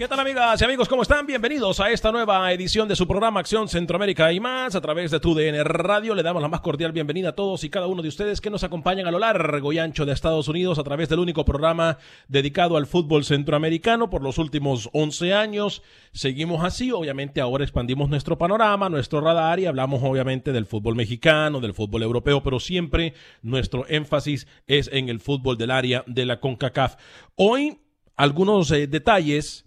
[0.00, 0.88] ¿Qué tal amigas y amigos?
[0.88, 1.26] ¿Cómo están?
[1.26, 5.20] Bienvenidos a esta nueva edición de su programa Acción Centroamérica y más a través de
[5.20, 6.14] tu DN Radio.
[6.14, 8.64] Le damos la más cordial bienvenida a todos y cada uno de ustedes que nos
[8.64, 12.78] acompañan a lo largo y ancho de Estados Unidos a través del único programa dedicado
[12.78, 15.82] al fútbol centroamericano por los últimos 11 años.
[16.12, 21.60] Seguimos así, obviamente ahora expandimos nuestro panorama, nuestro radar y hablamos obviamente del fútbol mexicano,
[21.60, 23.12] del fútbol europeo, pero siempre
[23.42, 26.96] nuestro énfasis es en el fútbol del área de la CONCACAF.
[27.36, 27.82] Hoy
[28.16, 29.66] algunos eh, detalles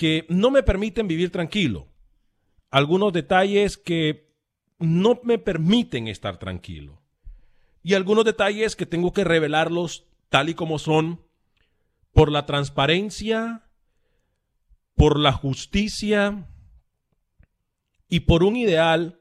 [0.00, 1.86] que no me permiten vivir tranquilo.
[2.70, 4.32] Algunos detalles que
[4.78, 7.02] no me permiten estar tranquilo.
[7.82, 11.20] Y algunos detalles que tengo que revelarlos tal y como son
[12.14, 13.68] por la transparencia,
[14.94, 16.48] por la justicia
[18.08, 19.20] y por un ideal,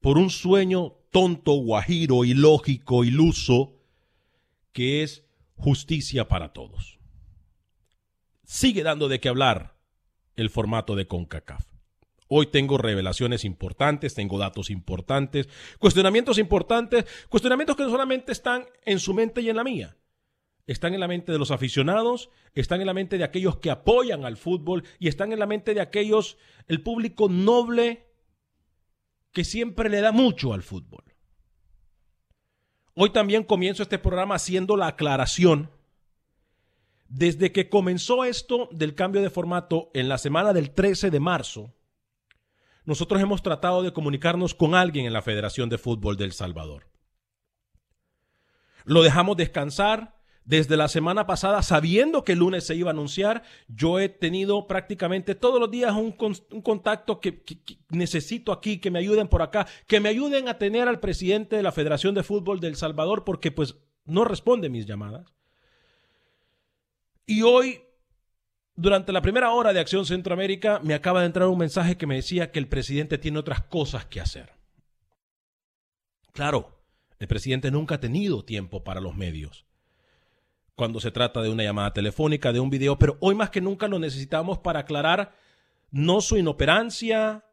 [0.00, 3.74] por un sueño tonto, guajiro, ilógico, iluso,
[4.72, 5.22] que es
[5.54, 6.97] justicia para todos
[8.48, 9.76] sigue dando de qué hablar
[10.34, 11.66] el formato de CONCACAF.
[12.28, 15.48] Hoy tengo revelaciones importantes, tengo datos importantes,
[15.78, 19.98] cuestionamientos importantes, cuestionamientos que no solamente están en su mente y en la mía,
[20.66, 24.24] están en la mente de los aficionados, están en la mente de aquellos que apoyan
[24.24, 26.38] al fútbol y están en la mente de aquellos,
[26.68, 28.06] el público noble
[29.32, 31.04] que siempre le da mucho al fútbol.
[32.94, 35.70] Hoy también comienzo este programa haciendo la aclaración
[37.08, 41.74] desde que comenzó esto del cambio de formato en la semana del 13 de marzo,
[42.84, 46.88] nosotros hemos tratado de comunicarnos con alguien en la Federación de Fútbol del Salvador.
[48.84, 53.42] Lo dejamos descansar desde la semana pasada, sabiendo que el lunes se iba a anunciar.
[53.68, 56.12] Yo he tenido prácticamente todos los días un,
[56.62, 57.42] contacto que,
[57.90, 61.62] necesito aquí, que me ayuden por acá, que me ayuden a tener al presidente de
[61.62, 63.76] la Federación de Fútbol del Salvador, porque pues
[64.06, 65.37] no responde mis llamadas.
[67.30, 67.82] Y hoy,
[68.74, 72.14] durante la primera hora de Acción Centroamérica, me acaba de entrar un mensaje que me
[72.14, 74.54] decía que el presidente tiene otras cosas que hacer.
[76.32, 76.80] Claro,
[77.18, 79.66] el presidente nunca ha tenido tiempo para los medios.
[80.74, 83.88] Cuando se trata de una llamada telefónica, de un video, pero hoy más que nunca
[83.88, 85.34] lo necesitamos para aclarar
[85.90, 87.44] no su inoperancia,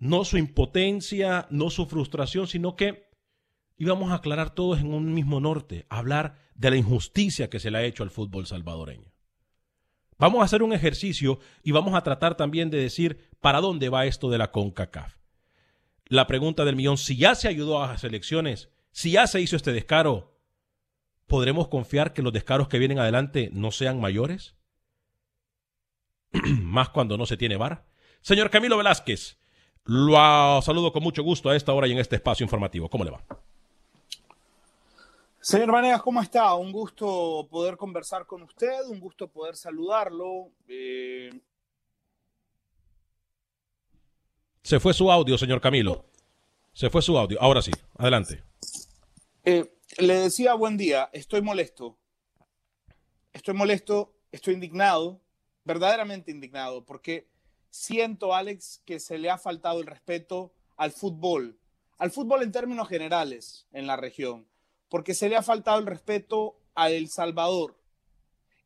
[0.00, 3.08] no su impotencia, no su frustración, sino que
[3.76, 7.78] íbamos a aclarar todos en un mismo norte, hablar de la injusticia que se le
[7.78, 9.11] ha hecho al fútbol salvadoreño.
[10.22, 14.06] Vamos a hacer un ejercicio y vamos a tratar también de decir para dónde va
[14.06, 15.16] esto de la CONCACAF.
[16.06, 19.56] La pregunta del millón, si ya se ayudó a las elecciones, si ya se hizo
[19.56, 20.38] este descaro,
[21.26, 24.54] ¿podremos confiar que los descaros que vienen adelante no sean mayores?
[26.62, 27.84] Más cuando no se tiene VAR.
[28.20, 29.40] Señor Camilo Velázquez,
[29.82, 32.88] lo saludo con mucho gusto a esta hora y en este espacio informativo.
[32.88, 33.24] ¿Cómo le va?
[35.42, 36.54] Señor Vanegas, ¿cómo está?
[36.54, 40.52] Un gusto poder conversar con usted, un gusto poder saludarlo.
[40.68, 41.30] Eh,
[44.62, 46.04] Se fue su audio, señor Camilo.
[46.72, 47.42] Se fue su audio.
[47.42, 48.44] Ahora sí, adelante.
[49.44, 51.98] eh, le decía buen día, estoy molesto.
[53.32, 55.20] Estoy molesto, estoy indignado,
[55.64, 57.28] verdaderamente indignado, porque
[57.68, 61.58] siento, Alex, que se le ha faltado el respeto al fútbol,
[61.98, 64.46] al fútbol en términos generales en la región,
[64.92, 67.80] porque se le ha faltado el respeto a El Salvador.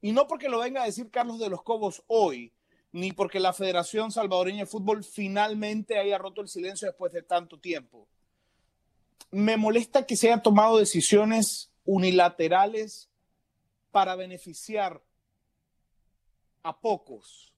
[0.01, 2.53] Y no porque lo venga a decir Carlos de los Cobos hoy,
[2.91, 7.61] ni porque la Federación Salvadoreña de Fútbol finalmente haya roto el silencio después de tanto
[7.61, 8.09] tiempo.
[9.31, 13.09] Me molesta que se hayan tomado decisiones unilaterales
[13.93, 15.01] para beneficiar
[16.65, 17.55] a pocos,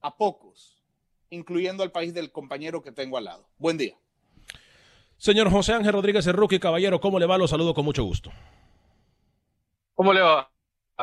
[0.00, 0.82] a pocos,
[1.28, 3.46] incluyendo al país del compañero que tengo al lado.
[3.58, 3.98] Buen día.
[5.20, 7.36] Señor José Ángel Rodríguez Erruqui, caballero, ¿cómo le va?
[7.36, 8.30] Lo saludo con mucho gusto.
[9.94, 10.50] ¿Cómo le va?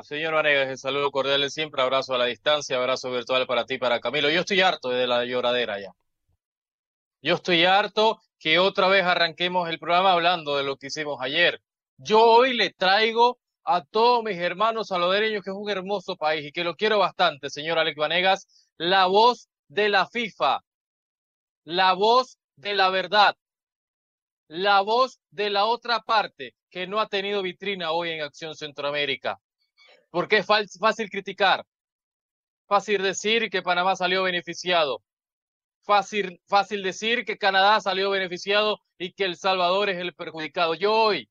[0.02, 3.78] Señor Vanegas, el saludo cordial de siempre, abrazo a la distancia, abrazo virtual para ti,
[3.78, 4.32] para Camilo.
[4.32, 5.92] Yo estoy harto de la lloradera ya.
[7.22, 11.62] Yo estoy harto que otra vez arranquemos el programa hablando de lo que hicimos ayer.
[11.98, 16.52] Yo hoy le traigo a todos mis hermanos salvadoreños, que es un hermoso país y
[16.52, 18.48] que lo quiero bastante, señor Alex Vanegas,
[18.78, 20.64] la voz de la FIFA,
[21.66, 23.36] la voz de la verdad,
[24.48, 29.40] la voz de la otra parte que no ha tenido vitrina hoy en Acción Centroamérica.
[30.10, 31.66] Porque es fácil criticar,
[32.68, 35.02] fácil decir que Panamá salió beneficiado,
[35.84, 40.76] fácil, fácil decir que Canadá salió beneficiado y que El Salvador es el perjudicado.
[40.76, 41.30] Yo hoy,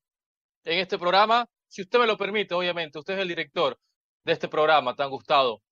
[0.65, 3.79] en este programa, si usted me lo permite, obviamente, usted es el director
[4.25, 5.63] de este programa tan gustado,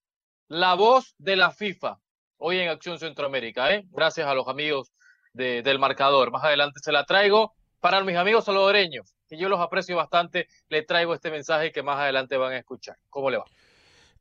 [0.49, 1.99] la voz de la FIFA,
[2.37, 3.85] hoy en Acción Centroamérica, ¿eh?
[3.91, 4.93] gracias a los amigos
[5.35, 6.31] de, del marcador.
[6.31, 10.83] Más adelante se la traigo para mis amigos salvadoreños, que yo los aprecio bastante, le
[10.83, 12.97] traigo este mensaje que más adelante van a escuchar.
[13.11, 13.45] ¿Cómo le va?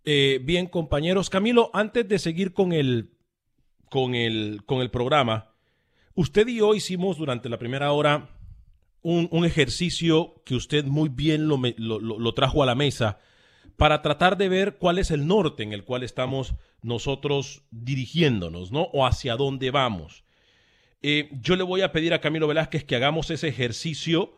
[0.04, 1.30] Eh, bien, compañeros.
[1.30, 3.12] Camilo, antes de seguir con el,
[3.90, 5.54] con, el, con el programa,
[6.14, 8.30] usted y yo hicimos durante la primera hora
[9.02, 13.20] un, un ejercicio que usted muy bien lo, lo, lo, trajo a la mesa
[13.78, 18.84] para tratar de ver cuál es el norte en el cual estamos nosotros dirigiéndonos, ¿no?
[18.94, 20.23] O hacia dónde vamos.
[21.04, 24.38] Eh, yo le voy a pedir a Camilo Velázquez que hagamos ese ejercicio.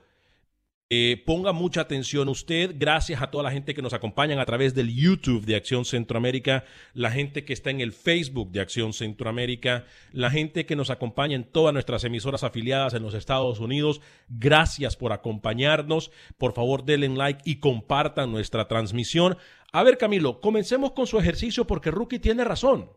[0.89, 4.75] Eh, ponga mucha atención usted, gracias a toda la gente que nos acompaña a través
[4.75, 6.63] del YouTube de Acción Centroamérica,
[6.93, 11.35] la gente que está en el Facebook de Acción Centroamérica, la gente que nos acompaña
[11.35, 13.99] en todas nuestras emisoras afiliadas en los Estados Unidos.
[14.29, 16.11] Gracias por acompañarnos.
[16.37, 19.37] Por favor, denle like y compartan nuestra transmisión.
[19.71, 22.91] A ver, Camilo, comencemos con su ejercicio porque Rookie tiene razón.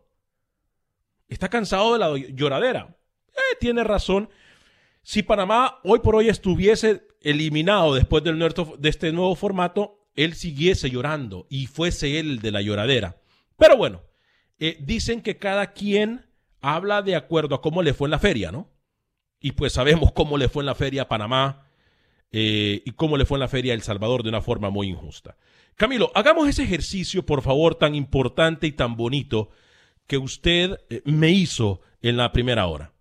[1.27, 2.98] Está cansado de la lloradera.
[3.59, 4.29] Tiene razón.
[5.03, 10.89] Si Panamá hoy por hoy estuviese eliminado después del de este nuevo formato, él siguiese
[10.89, 13.21] llorando y fuese él de la lloradera.
[13.57, 14.03] Pero bueno,
[14.59, 16.25] eh, dicen que cada quien
[16.61, 18.69] habla de acuerdo a cómo le fue en la feria, ¿no?
[19.39, 21.65] Y pues sabemos cómo le fue en la feria a Panamá
[22.31, 24.87] eh, y cómo le fue en la feria a El Salvador de una forma muy
[24.87, 25.37] injusta.
[25.75, 29.49] Camilo, hagamos ese ejercicio, por favor, tan importante y tan bonito
[30.07, 32.91] que usted eh, me hizo en la primera hora.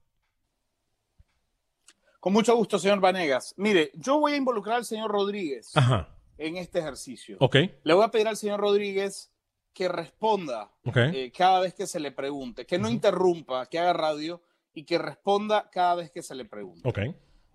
[2.21, 3.55] Con mucho gusto, señor Vanegas.
[3.57, 6.09] Mire, yo voy a involucrar al señor Rodríguez Ajá.
[6.37, 7.37] en este ejercicio.
[7.41, 7.57] Ok.
[7.85, 9.31] Le voy a pedir al señor Rodríguez
[9.73, 10.97] que responda Ok.
[10.97, 14.43] eh, cada vez que se le pregunte, que no interrumpa, que haga radio
[14.75, 16.89] y que responda cada vez que se le pregunte.
[16.89, 16.99] Ok.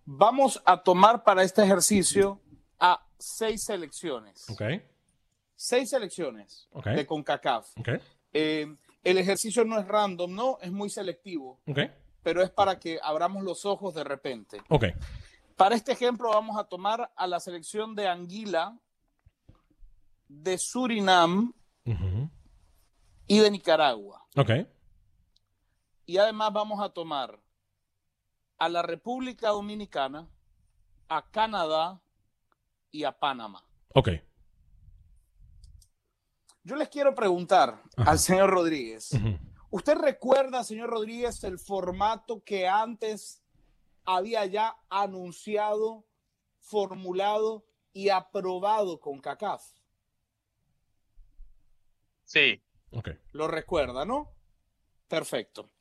[0.06, 2.40] Vamos a tomar para este ejercicio
[2.80, 4.46] a seis selecciones.
[5.56, 7.68] Seis selecciones de CONCACAF.
[8.34, 11.60] Eh, el ejercicio no es random, no, es muy selectivo.
[12.24, 14.62] Pero es para que abramos los ojos de repente.
[14.70, 14.86] Ok.
[15.56, 18.78] Para este ejemplo vamos a tomar a la selección de Anguila,
[20.28, 21.54] de Surinam
[23.28, 24.26] y de Nicaragua.
[24.36, 24.50] Ok.
[26.06, 27.40] Y además vamos a tomar
[28.58, 30.28] a la República Dominicana,
[31.10, 32.02] a Canadá
[32.92, 33.64] y a Panamá.
[33.94, 34.10] Ok.
[36.64, 38.12] Yo les quiero preguntar Ajá.
[38.12, 39.10] al señor Rodríguez.
[39.74, 43.42] ¿Usted recuerda, señor Rodríguez, el formato que antes
[44.06, 46.06] había ya anunciado,
[46.60, 49.64] formulado y aprobado con CACAF?
[52.24, 52.62] Sí.
[52.92, 53.10] Ok.
[53.32, 54.30] Lo recuerda, ¿no?
[55.08, 55.72] Perfecto.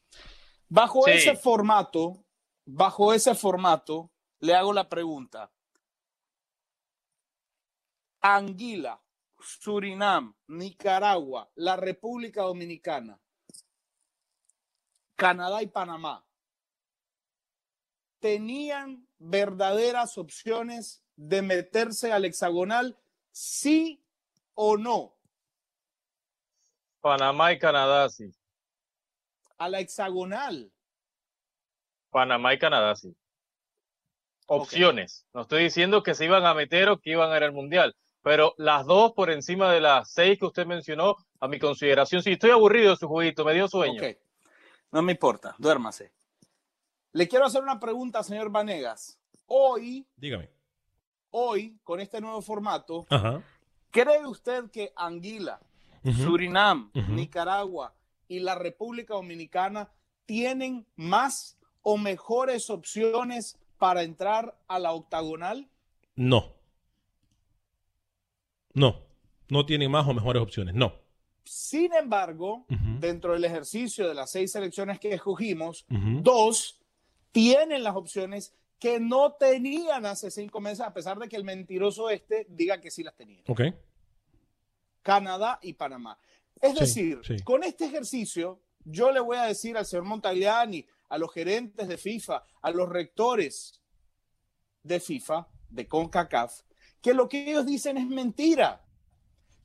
[0.71, 1.11] Bajo Sí.
[1.11, 2.25] ese formato,
[2.65, 5.53] bajo ese formato, le hago la pregunta.
[8.23, 9.03] Anguila,
[9.39, 13.21] Surinam, Nicaragua, la República Dominicana,
[15.17, 16.25] Canadá y Panamá
[18.19, 22.97] tenían verdaderas opciones de meterse al hexagonal,
[23.33, 24.05] sí
[24.55, 25.17] o no,
[27.03, 28.33] Panamá y Canadá, sí.
[29.59, 30.73] a la hexagonal.
[32.11, 33.13] Panamá y Canadá, sí.
[34.47, 35.27] Opciones.
[35.35, 37.97] No estoy diciendo que se iban a meter o que iban a ir al Mundial,
[38.23, 42.33] pero las dos por encima de las seis que usted mencionó, a mi consideración, sí,
[42.33, 44.01] estoy aburrido de su jueguito, me dio sueño.
[44.01, 44.17] Ok,
[44.93, 46.13] no me importa, duérmase.
[47.13, 49.19] Le quiero hacer una pregunta, señor Vanegas.
[49.47, 50.49] Hoy, Dígame.
[51.31, 53.43] hoy, con este nuevo formato, Ajá.
[53.91, 55.61] ¿cree usted que Anguila.
[56.17, 56.91] Surinam.
[57.11, 57.95] Nicaragua
[58.29, 59.89] y la República Dominicana
[60.27, 65.69] tienen más o mejores opciones para entrar a la octagonal?
[66.17, 66.53] No.
[68.75, 69.01] No.
[69.49, 70.75] No tienen más o mejores opciones.
[70.75, 70.95] No.
[71.45, 72.67] Sin embargo,
[73.01, 76.81] dentro del ejercicio de las seis selecciones que escogimos, dos
[77.33, 82.11] tienen las opciones que no tenían hace cinco meses, a pesar de que el mentiroso
[82.11, 83.43] este diga que sí las tenía.
[83.47, 83.63] Ok.
[85.03, 86.19] Canadá y Panamá.
[86.61, 87.37] Es Sí, decir, sí.
[87.45, 91.97] con este ejercicio, yo le voy a decir al señor Montagliani, a los gerentes de
[91.99, 93.81] FIFA, a los rectores
[94.83, 96.63] de FIFA, de CONCACAF,
[97.01, 98.81] que lo que ellos dicen es mentira.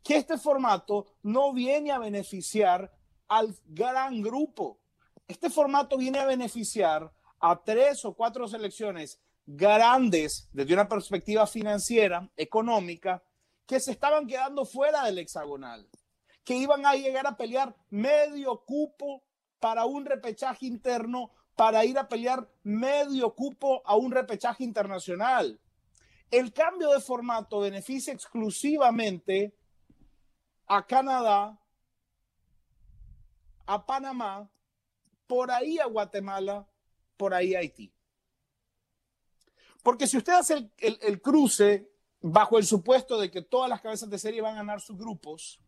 [0.08, 2.94] Que este formato no viene a beneficiar
[3.28, 4.80] al gran grupo.
[5.28, 7.12] Este formato viene a beneficiar
[7.42, 13.22] a tres o cuatro selecciones grandes desde una perspectiva financiera, económica,
[13.66, 15.90] que se estaban quedando fuera del hexagonal,
[16.46, 19.26] que iban a llegar a pelear medio cupo
[19.60, 25.60] para un repechaje interno, para ir a pelear medio cupo a un repechaje internacional.
[26.32, 29.54] El cambio de formato beneficia exclusivamente
[30.68, 31.58] a Canadá,
[33.66, 34.50] a Panamá,
[35.28, 36.68] por ahí a Guatemala,
[37.18, 37.92] por ahí a Haití.
[39.84, 41.90] Porque si usted hace el, el- el cruce
[42.22, 45.60] bajo el supuesto de que todas las cabezas de serie van a ganar sus grupos,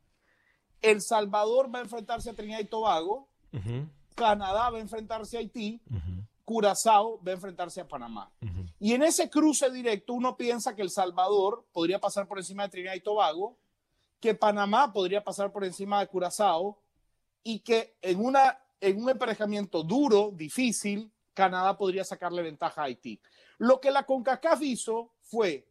[0.82, 3.29] El Salvador va a enfrentarse a Trinidad y Tobago.
[4.15, 5.82] Canadá va a enfrentarse a Haití.
[6.46, 8.32] Curazao va a enfrentarse a Panamá.
[8.79, 12.70] Y en ese cruce directo uno piensa que El Salvador podría pasar por encima de
[12.70, 13.58] Trinidad y Tobago,
[14.19, 16.79] que Panamá podría pasar por encima de Curazao
[17.43, 23.19] y que en, una, en un emparejamiento duro, difícil, Canadá podría sacarle ventaja a Haití.
[23.57, 25.67] Lo que la CONCACAF hizo fue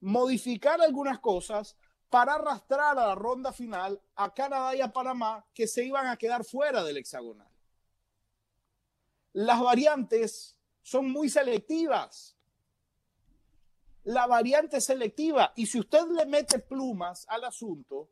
[0.00, 1.76] modificar algunas cosas
[2.10, 6.16] para arrastrar a la ronda final a Canadá y a Panamá que se iban a
[6.16, 7.48] quedar fuera del hexagonal.
[9.32, 12.33] Las variantes son muy selectivas.
[14.04, 18.10] La variante selectiva y si usted le mete plumas al asunto,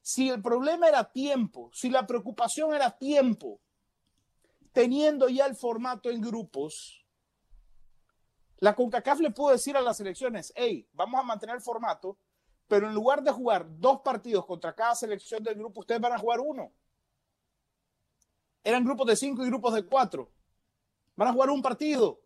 [0.00, 3.60] si el problema era tiempo, si la preocupación era tiempo,
[4.72, 7.06] teniendo ya el formato en grupos,
[8.58, 12.18] la CONCACAF le pudo decir a las selecciones, hey, vamos a mantener el formato,
[12.66, 16.18] pero en lugar de jugar dos partidos contra cada selección del grupo, ustedes van a
[16.18, 16.72] jugar uno.
[18.64, 20.30] Eran grupos de cinco y grupos de cuatro.
[21.16, 22.20] Van a jugar un partido.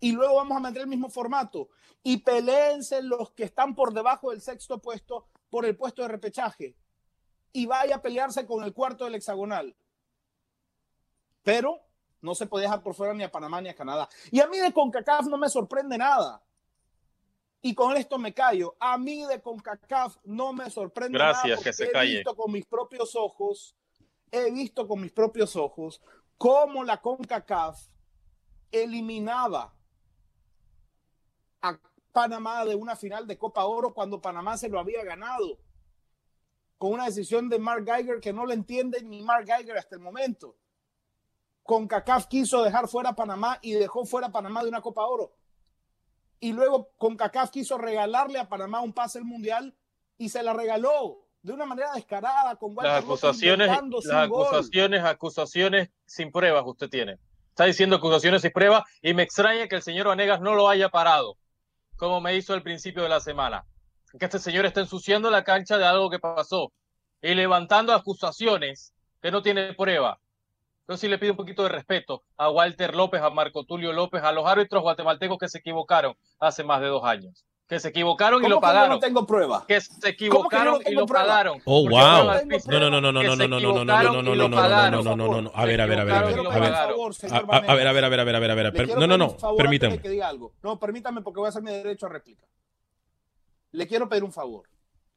[0.00, 1.68] Y luego vamos a mantener el mismo formato.
[2.02, 6.74] Y peleense los que están por debajo del sexto puesto por el puesto de repechaje.
[7.52, 9.76] Y vaya a pelearse con el cuarto del hexagonal.
[11.42, 11.80] Pero
[12.22, 14.08] no se puede dejar por fuera ni a Panamá ni a Canadá.
[14.30, 16.42] Y a mí de CONCACAF no me sorprende nada.
[17.62, 18.76] Y con esto me callo.
[18.80, 21.56] A mí de CONCACAF no me sorprende Gracias, nada.
[21.56, 22.14] que porque se he calle.
[22.16, 23.76] visto con mis propios ojos,
[24.30, 26.00] he visto con mis propios ojos
[26.38, 27.88] cómo la CONCACAF
[28.72, 29.74] eliminaba
[31.62, 31.78] a
[32.12, 35.58] Panamá de una final de Copa Oro cuando Panamá se lo había ganado.
[36.78, 40.00] Con una decisión de Mark Geiger que no le entiende ni Mark Geiger hasta el
[40.00, 40.56] momento.
[41.62, 45.36] CONCACAF quiso dejar fuera a Panamá y dejó fuera a Panamá de una Copa Oro.
[46.40, 49.76] Y luego CONCACAF quiso regalarle a Panamá un pase al Mundial
[50.16, 54.46] y se la regaló de una manera descarada con Walter Las acusaciones, las gol.
[54.46, 57.18] acusaciones, acusaciones sin pruebas usted tiene.
[57.50, 60.88] Está diciendo acusaciones sin pruebas y me extraña que el señor Vanegas no lo haya
[60.88, 61.36] parado,
[62.00, 63.64] como me hizo al principio de la semana.
[64.18, 66.72] Que este señor está ensuciando la cancha de algo que pasó
[67.22, 70.18] y levantando acusaciones que no tiene prueba.
[70.80, 74.22] Entonces sí le pido un poquito de respeto a Walter López, a Marco Tulio López,
[74.24, 77.44] a los árbitros guatemaltecos que se equivocaron hace más de dos años.
[77.70, 78.88] Que se equivocaron y ¿Cómo lo que yo pagaron.
[78.88, 79.64] no tengo pruebas?
[79.64, 81.24] Que se equivocaron y tengo lo prueba?
[81.24, 81.62] pagaron.
[81.64, 82.42] Oh, wow.
[82.66, 84.34] No, no, no, no, no, Que no, no, no, no, no, no, no, y no,
[84.34, 85.04] no, no, pagaron.
[85.04, 85.52] no, no, no, no.
[85.54, 86.50] A ver, a ver, a ver, a ver, a ver.
[86.50, 86.58] A,
[87.76, 88.98] ver, a ver, a ver, a ver, a ver, a ver.
[88.98, 89.98] No, no, no, permítame.
[89.98, 90.52] de que diga algo.
[90.64, 92.44] No, permítame porque voy a hacer mi derecho a réplica.
[93.70, 94.68] Le quiero pedir un favor.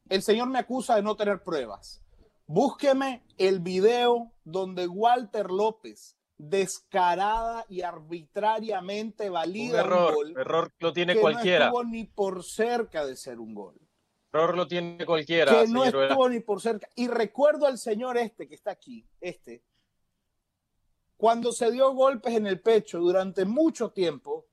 [0.07, 2.03] El señor me acusa de no tener pruebas.
[2.45, 6.15] Búsqueme el video donde Walter López
[6.49, 10.13] descarada y arbitrariamente valida un, error.
[10.13, 11.69] gol Error lo tiene que cualquiera.
[11.69, 13.79] no estuvo ni por cerca de ser un gol.
[14.31, 15.51] Error lo tiene cualquiera.
[15.51, 16.87] que no señor estuvo ni por cerca.
[16.95, 19.63] Y recuerdo al señor este que está aquí, este,
[21.17, 24.47] cuando se dio golpes en el pecho durante mucho tiempo,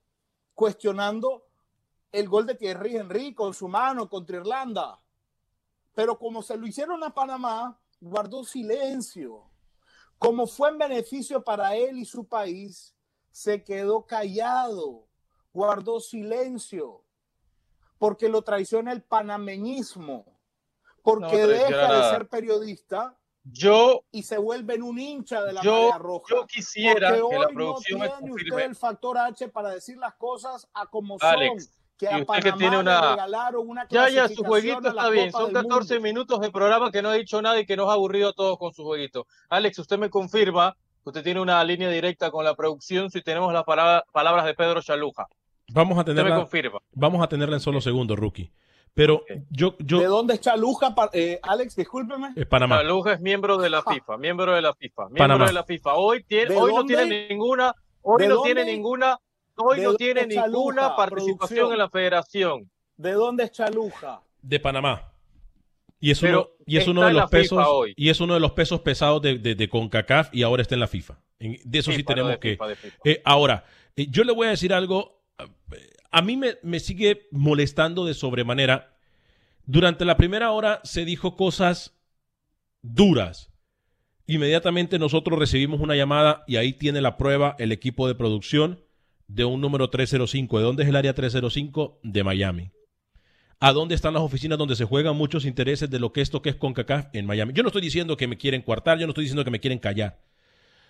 [0.55, 1.47] cuestionando
[2.13, 5.03] el gol de Thierry Henry con su mano contra Irlanda.
[5.95, 9.50] Pero como se lo hicieron a Panamá, guardó silencio.
[10.21, 12.95] Como fue en beneficio para él y su país,
[13.31, 15.07] se quedó callado,
[15.51, 17.03] guardó silencio,
[17.97, 20.27] porque lo traiciona el panameñismo,
[21.03, 25.93] porque No deja de ser periodista Yo, y se vuelve un hincha de la Yo-
[25.99, 26.27] roja.
[26.35, 30.15] yo quisiera Porque que la producción no tiene usted el factor H para decir las
[30.17, 31.31] cosas a como son.
[32.01, 35.31] Que a Panamá que tiene le una- regalaron una ya, ya, su jueguito está bien.
[35.31, 36.03] Son del 14 Mundo.
[36.09, 38.59] minutos de programa que no ha dicho nada y que nos ha aburrido a todos
[38.59, 39.27] con su jueguito.
[39.51, 43.53] Alex, usted me confirma que usted tiene una línea directa con la producción si tenemos
[43.53, 45.27] las palabra- palabras de Pedro Chaluja.
[45.73, 46.79] Vamos a Usted me tenerla, confirma.
[46.93, 48.51] vamos a tenerla en solo segundos, rookie.
[48.93, 50.95] Pero yo, ¿De dónde está Luja?
[50.97, 52.33] Pa- eh, Alex, discúlpeme.
[52.35, 52.79] es Panamá.
[52.79, 55.47] Chaluja es miembro de la FIFA, miembro de la FIFA, miembro Panamá.
[55.47, 55.95] de la FIFA.
[55.95, 58.53] Hoy, tiene, ¿De hoy no tiene ninguna, hoy ¿De no dónde?
[58.55, 59.17] tiene ninguna,
[59.57, 61.73] hoy ¿De no tiene Chaluja, ninguna participación producción?
[61.73, 62.71] en la federación.
[62.97, 64.21] ¿De dónde es Chaluja?
[64.43, 65.13] de Panamá.
[66.03, 67.93] Y es, Pero uno, y es uno de los pesos hoy.
[67.97, 70.81] y es uno de los pesos pesados de, de- de CONCACAF y ahora está en
[70.81, 71.19] la FIFA.
[71.39, 72.51] En- de eso sí FIFA, tenemos que.
[72.53, 72.97] FIFA, de FIFA.
[73.05, 73.65] Eh, ahora,
[73.97, 75.21] eh, yo le voy a decir algo.
[76.11, 78.97] A mí me, me sigue molestando de sobremanera.
[79.67, 81.95] Durante la primera hora se dijo cosas
[82.83, 83.51] duras.
[84.27, 88.83] Inmediatamente nosotros recibimos una llamada y ahí tiene la prueba el equipo de producción
[89.33, 90.59] de un número 305.
[90.59, 92.01] ¿De dónde es el área 305?
[92.03, 92.71] De Miami.
[93.61, 96.49] ¿A dónde están las oficinas donde se juegan muchos intereses de lo que esto que
[96.49, 97.53] es CONCACAF en Miami?
[97.53, 99.79] Yo no estoy diciendo que me quieren coartar, yo no estoy diciendo que me quieren
[99.79, 100.19] callar.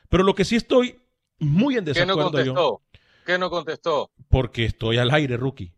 [0.08, 0.96] Pero lo que sí estoy
[1.38, 2.82] muy en ¿Qué no desacuerdo yo, contestó?
[3.26, 4.10] ¿Qué no contestó?
[4.28, 5.72] porque estoy al aire, rookie.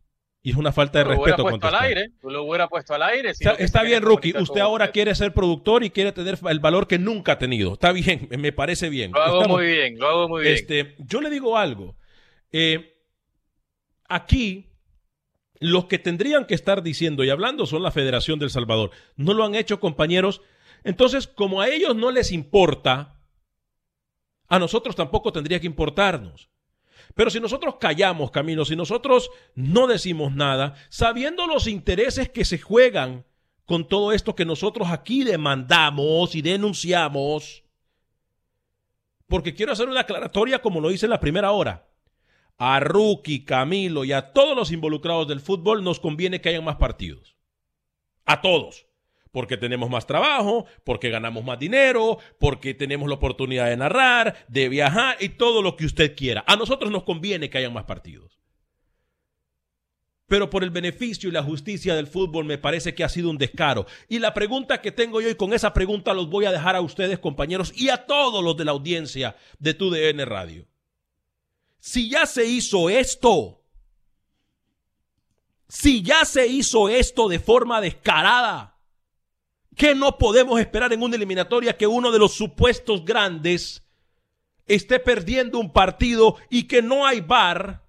[0.45, 2.11] Y es una falta de lo respeto puesto al aire.
[2.21, 3.33] Tú lo hubiera puesto al aire.
[3.33, 4.35] si Está, bien, Rookie.
[4.37, 4.93] Usted ahora usted.
[4.93, 7.75] quiere ser productor y quiere tener el valor que nunca ha tenido.
[7.75, 9.13] Está bien, me parece bien.
[9.13, 10.55] Lo hago Estamos- muy bien, lo hago muy bien.
[10.55, 11.95] Este, yo le digo algo.
[12.53, 13.03] Eh,
[14.09, 14.73] aquí,
[15.59, 18.91] los que tendrían que estar diciendo y hablando son la Federación del Salvador.
[19.17, 20.43] No lo han hecho, compañeros.
[20.85, 23.21] Entonces, como a ellos no les importa,
[24.49, 26.51] a nosotros tampoco tendría que importarnos.
[27.15, 32.59] Pero si nosotros callamos, Camilo, si nosotros no decimos nada, sabiendo los intereses que se
[32.59, 33.25] juegan
[33.65, 37.65] con todo esto que nosotros aquí demandamos y denunciamos,
[39.27, 41.89] porque quiero hacer una aclaratoria como lo hice en la primera hora.
[42.59, 46.77] A Rookie, Camilo y a todos los involucrados del fútbol nos conviene que hayan más
[46.77, 47.37] partidos.
[48.25, 48.87] A todos.
[49.33, 54.69] Porque tenemos más trabajo, porque ganamos más dinero, porque tenemos la oportunidad de narrar, de
[54.69, 56.45] viajar y todo lo que usted quiera.
[56.47, 58.39] A nosotros nos conviene que hayan más partidos.
[60.33, 63.37] Pero por el beneficio y la justicia del fútbol me parece que ha sido un
[63.37, 63.87] descaro.
[64.09, 66.81] Y la pregunta que tengo yo, y con esa pregunta los voy a dejar a
[66.81, 70.67] ustedes, compañeros, y a todos los de la audiencia de TUDN Radio.
[71.85, 73.61] Si ya se hizo esto,
[75.69, 78.79] si ya se hizo esto de forma descarada,
[79.75, 83.83] ¿qué no podemos esperar en una eliminatoria que uno de los supuestos grandes
[84.67, 87.83] esté perdiendo un partido y que no hay bar?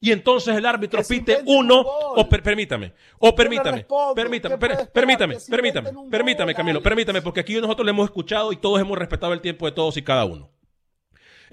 [0.00, 3.84] Y entonces el árbitro pite uno, o per- permítame, o permítame,
[4.14, 4.54] permítame,
[4.92, 9.32] permítame, permítame, permítame, Camilo, permítame, porque aquí nosotros le hemos escuchado y todos hemos respetado
[9.32, 10.48] el tiempo de todos y cada uno.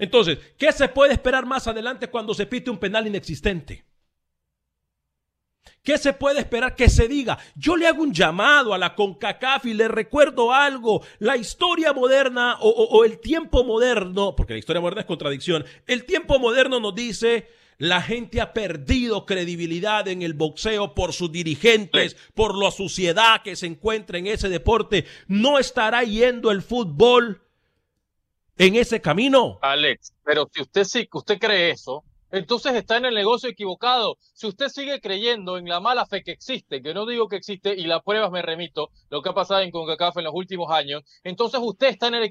[0.00, 3.84] Entonces, ¿qué se puede esperar más adelante cuando se pite un penal inexistente?
[5.82, 7.38] ¿Qué se puede esperar que se diga?
[7.54, 11.02] Yo le hago un llamado a la CONCACAF y le recuerdo algo.
[11.18, 15.64] La historia moderna o, o- o el tiempo moderno, porque la historia moderna es contradicción,
[15.86, 21.32] el tiempo moderno nos dice la gente ha perdido credibilidad en el boxeo por sus
[21.32, 25.06] dirigentes, por la suciedad que se encuentra en ese deporte.
[25.28, 27.42] ¿No estará yendo el fútbol
[28.58, 29.58] en ese camino?
[29.62, 34.16] Alex, pero si usted sí, usted cree eso, entonces está en el negocio equivocado.
[34.34, 37.74] Si usted sigue creyendo en la mala fe que existe, que no digo que existe
[37.74, 41.02] y las pruebas me remito, lo que ha pasado en CONCACAF en los últimos años,
[41.24, 42.30] entonces usted está en el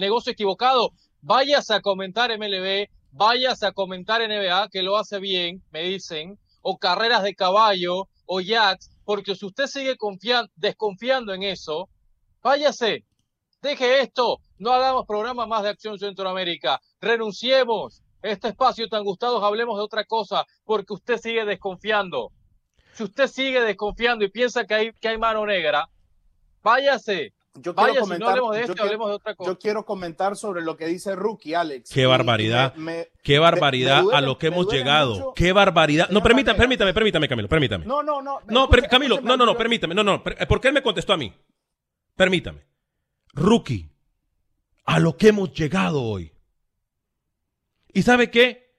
[0.00, 0.90] negocio equivocado.
[1.20, 6.78] Váyase a comentar MLB, váyase a comentar NBA, que lo hace bien, me dicen, o
[6.78, 11.88] carreras de caballo o yachts, porque si usted sigue confiando, desconfiando en eso,
[12.42, 13.04] váyase,
[13.62, 19.76] deje esto, no hagamos programas más de Acción Centroamérica, renunciemos, este espacio tan gustados, hablemos
[19.78, 22.30] de otra cosa, porque usted sigue desconfiando.
[22.94, 25.86] Si usted sigue desconfiando y piensa que hay, que hay mano negra,
[26.62, 27.32] váyase.
[27.58, 29.50] Yo quiero Váyase, comentar, no hablemos de yo esto, quiero- hablemos de otra cosa.
[29.50, 31.90] yo quiero comentar sobre lo que dice Rookie, Alex.
[31.90, 32.74] Qué barbaridad.
[32.74, 35.14] me- me- Qué barbaridad me duele- a lo que hemos llegado.
[35.14, 36.10] mucho- Qué barbaridad.
[36.10, 37.86] No, permítame, permítame, permítame, Camilo, permítame.
[37.86, 38.40] No, no, no.
[38.46, 41.16] No, escucha- Camilo, no, no, no, permítame, no, no, per- porque él me contestó a
[41.16, 41.32] mí.
[42.14, 42.60] Permítame.
[43.36, 43.90] Rookie,
[44.86, 46.32] a lo que hemos llegado hoy.
[47.92, 48.74] ¿Y sabe qué?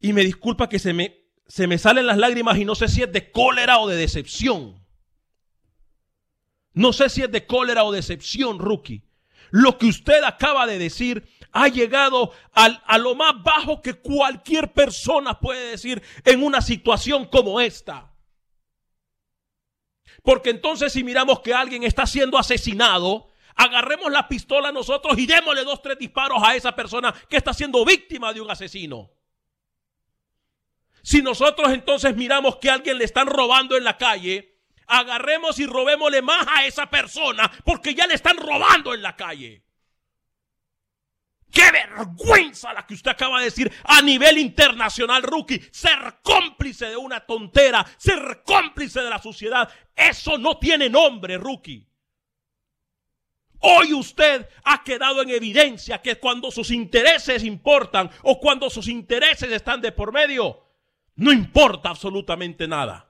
[0.00, 3.02] Y me disculpa que se me, se me salen las lágrimas y no sé si
[3.02, 4.82] es de cólera o de decepción.
[6.72, 9.04] No sé si es de cólera o decepción, Rookie.
[9.50, 14.72] Lo que usted acaba de decir ha llegado al- a lo más bajo que cualquier
[14.72, 18.14] persona puede decir en una situación como esta.
[20.22, 25.64] Porque entonces si miramos que alguien está siendo asesinado, agarremos la pistola nosotros y démosle
[25.64, 29.10] dos, tres disparos a esa persona que está siendo víctima de un asesino.
[31.02, 35.66] Si nosotros entonces miramos que a alguien le están robando en la calle, agarremos y
[35.66, 39.64] robémosle más a esa persona porque ya le están robando en la calle.
[41.50, 45.60] ¡Qué vergüenza la que usted acaba de decir a nivel internacional, rookie!
[45.72, 51.87] Ser cómplice de una tontera, ser cómplice de la sociedad, eso no tiene nombre, rookie.
[53.60, 59.50] Hoy usted ha quedado en evidencia que cuando sus intereses importan o cuando sus intereses
[59.50, 60.62] están de por medio,
[61.16, 63.04] no importa absolutamente nada.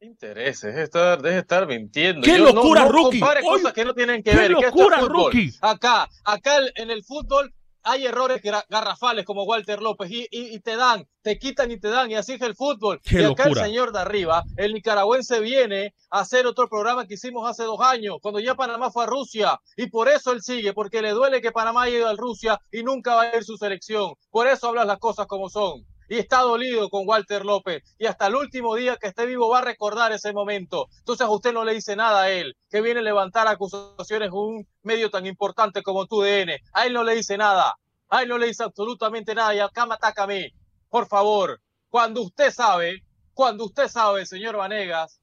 [0.00, 2.22] Intereses, deje de estar, deje de estar mintiendo.
[2.22, 3.18] ¡Qué Yo locura, no rookie!
[3.18, 4.46] compare Hoy- cosas que no tienen que ¡Qué ver.
[4.54, 5.32] que esto es locura, fútbol.
[5.32, 5.50] rookie!
[5.60, 10.76] Acá, acá en el fútbol hay errores garrafales como Walter López y, y- y te
[10.76, 13.00] dan, te quitan y te dan y así es el fútbol.
[13.02, 13.62] ¡Qué y acá locura!
[13.62, 17.80] el señor de arriba, el nicaragüense viene a hacer otro programa que hicimos hace dos
[17.80, 21.40] años, cuando ya Panamá fue a Rusia y por eso él sigue, porque le duele
[21.40, 24.14] que Panamá haya ido a Rusia y nunca va a ir su selección.
[24.30, 25.84] Por eso hablas las cosas como son.
[26.08, 27.82] Y está dolido con Walter López.
[27.98, 30.88] Y hasta el último día que esté vivo va a recordar ese momento.
[30.98, 34.68] Entonces usted no le dice nada a él, que viene a levantar acusaciones con un
[34.82, 36.50] medio tan importante como TUDN.
[36.72, 37.74] A él no le dice nada.
[38.08, 39.54] A él no le dice absolutamente nada.
[39.54, 40.50] Y acá me ataca a mí.
[40.88, 45.20] Por favor, cuando usted sabe, cuando usted sabe, señor Vanegas,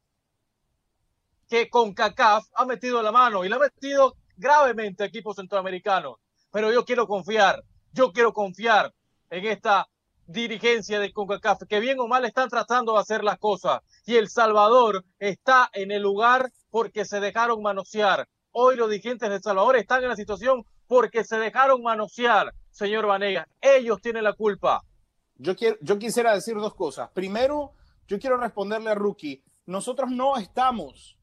[1.49, 6.17] que con CACAF ha metido la mano y la ha metido gravemente a equipos centroamericanos.
[6.51, 8.93] Pero yo quiero confiar, yo quiero confiar
[9.29, 9.87] en esta
[10.27, 13.81] dirigencia de CONCACAF, que bien o mal están tratando de hacer las cosas.
[14.05, 18.27] Y El Salvador está en el lugar porque se dejaron manosear.
[18.51, 23.07] Hoy los dirigentes de El Salvador están en la situación porque se dejaron manosear, señor
[23.07, 23.47] Vanegas.
[23.61, 24.83] Ellos tienen la culpa.
[25.37, 27.09] Yo, quiero, yo quisiera decir dos cosas.
[27.11, 27.73] Primero,
[28.07, 29.43] yo quiero responderle a Rookie.
[29.65, 31.17] Nosotros no estamos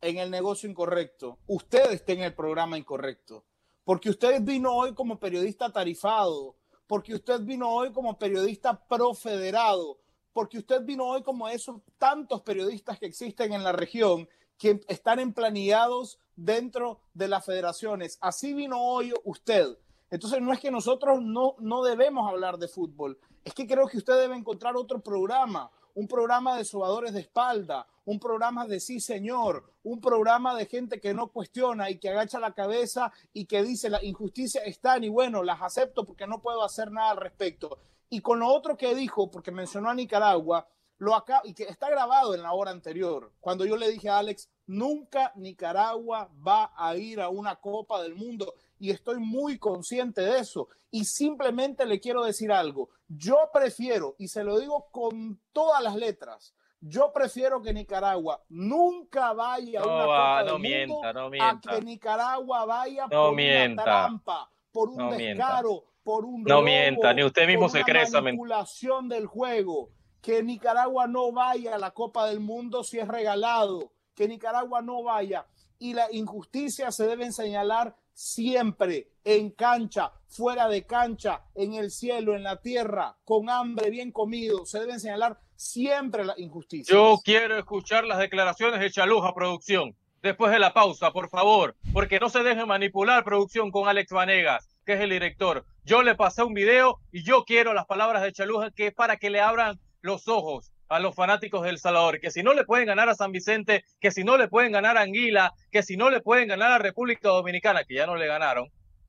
[0.00, 1.38] en el negocio incorrecto.
[1.46, 3.44] Usted está en el programa incorrecto.
[3.84, 6.57] Porque usted vino hoy como periodista tarifado.
[6.88, 10.00] Porque usted vino hoy como periodista profederado.
[10.32, 15.20] Porque usted vino hoy como esos tantos periodistas que existen en la región que están
[15.20, 18.18] emplanillados dentro de las federaciones.
[18.20, 19.78] Así vino hoy usted.
[20.10, 23.98] Entonces no es que nosotros no, no debemos hablar de fútbol, es que creo que
[23.98, 29.00] usted debe encontrar otro programa, un programa de sobadores de espalda, un programa de sí
[29.00, 33.62] señor, un programa de gente que no cuestiona y que agacha la cabeza y que
[33.62, 37.76] dice la injusticia están y bueno, las acepto porque no puedo hacer nada al respecto.
[38.08, 40.66] Y con lo otro que dijo, porque mencionó a Nicaragua,
[40.96, 44.16] lo acá, y que está grabado en la hora anterior, cuando yo le dije a
[44.16, 50.22] Alex, nunca Nicaragua va a ir a una Copa del Mundo y estoy muy consciente
[50.22, 50.68] de eso.
[50.90, 55.94] Y simplemente le quiero decir algo, yo prefiero, y se lo digo con todas las
[55.94, 60.94] letras, yo prefiero que Nicaragua nunca vaya a No una va, Copa no del mienta,
[60.94, 61.70] Mundo no a mienta.
[61.70, 63.82] que Nicaragua vaya No por mienta.
[63.82, 65.44] una trampa, por un No mienta.
[65.46, 69.08] descaro, por un No robo, mienta, ni usted mismo por se una cree esa manipulación
[69.08, 69.90] del juego.
[70.20, 73.92] Que Nicaragua no vaya a la Copa del Mundo si es regalado.
[74.14, 75.46] Que Nicaragua no vaya.
[75.78, 82.34] Y la injusticia se deben señalar siempre en cancha, fuera de cancha, en el cielo,
[82.34, 84.66] en la tierra, con hambre, bien comido.
[84.66, 86.88] Se deben señalar siempre las injusticias.
[86.88, 92.18] Yo quiero escuchar las declaraciones de Chaluja, producción, después de la pausa, por favor, porque
[92.18, 95.64] no se deje manipular, producción, con Alex Vanegas, que es el director.
[95.84, 99.18] Yo le pasé un video y yo quiero las palabras de Chaluja, que es para
[99.18, 102.86] que le abran los ojos a los fanáticos del Salvador, que si no le pueden
[102.86, 106.10] ganar a San Vicente, que si no le pueden ganar a Anguila, que si no
[106.10, 108.68] le pueden ganar a República Dominicana, que ya no le ganaron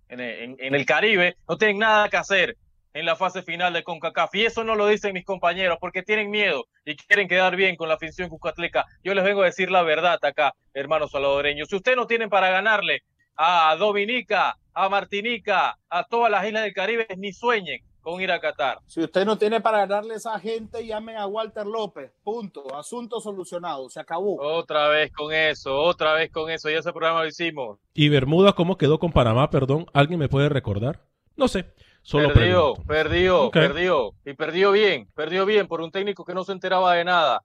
[0.10, 2.58] en, el Caribe, no tienen nada que hacer.
[2.92, 4.34] en la fase final de CONCACAF.
[4.34, 7.88] Y eso no lo dicen mis compañeros porque tienen miedo y quieren quedar bien con
[7.88, 8.84] la afición cucatleca.
[9.04, 11.70] Yo les vengo a decir la verdad acá, hermanos salvadoreños.
[11.70, 13.04] Si ustedes no tienen para ganarle
[13.36, 18.40] a Dominica, a Martinica, a todas las islas del Caribe, ni sueñen con ir a
[18.40, 18.80] Qatar.
[18.86, 22.12] Si usted no tiene para ganarle a esa gente, llamen a Walter López.
[22.24, 22.76] Punto.
[22.76, 23.90] Asunto solucionado.
[23.90, 24.42] Se acabó.
[24.42, 26.70] Otra vez con eso, otra vez con eso.
[26.70, 27.80] Ya ese programa lo hicimos.
[27.94, 29.86] ¿Y Bermuda cómo quedó con Panamá, perdón?
[29.94, 31.02] ¿Alguien me puede recordar?
[31.36, 31.66] No sé.
[32.02, 32.84] Solo perdió, pregunto.
[32.88, 34.14] perdió, perdió.
[34.26, 37.44] Y perdió bien, perdió bien por un técnico que no se enteraba de nada.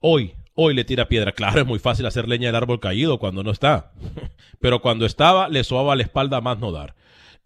[0.00, 1.32] Hoy, hoy le tira piedra.
[1.32, 3.92] Claro, es muy fácil hacer leña del árbol caído cuando no está.
[4.60, 6.94] Pero cuando estaba, le sobaba la espalda a más no dar.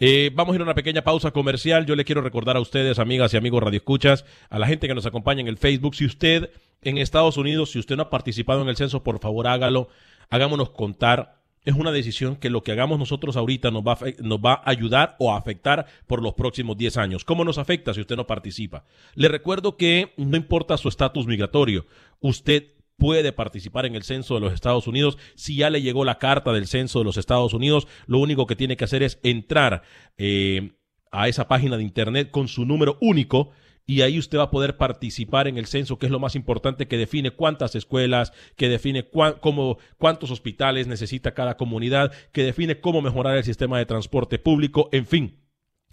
[0.03, 1.85] Eh, vamos a ir a una pequeña pausa comercial.
[1.85, 5.05] Yo le quiero recordar a ustedes, amigas y amigos radioescuchas, a la gente que nos
[5.05, 8.69] acompaña en el Facebook, si usted en Estados Unidos, si usted no ha participado en
[8.69, 9.89] el censo, por favor hágalo.
[10.31, 11.39] Hagámonos contar.
[11.67, 14.71] Es una decisión que lo que hagamos nosotros ahorita nos va, a, nos va a
[14.71, 17.27] ayudar o a afectar por los próximos 10 años.
[17.27, 18.85] ¿Cómo nos afecta si usted no participa?
[19.15, 21.85] Le recuerdo que no importa su estatus migratorio,
[22.21, 22.69] usted
[23.01, 25.19] puede participar en el censo de los Estados Unidos.
[25.35, 28.55] Si ya le llegó la carta del censo de los Estados Unidos, lo único que
[28.55, 29.83] tiene que hacer es entrar
[30.19, 30.75] eh,
[31.11, 33.51] a esa página de internet con su número único
[33.87, 36.87] y ahí usted va a poder participar en el censo, que es lo más importante,
[36.87, 43.03] que define cuántas escuelas, que define cómo, cuántos hospitales necesita cada comunidad, que define cómo
[43.03, 45.40] mejorar el sistema de transporte público, en fin.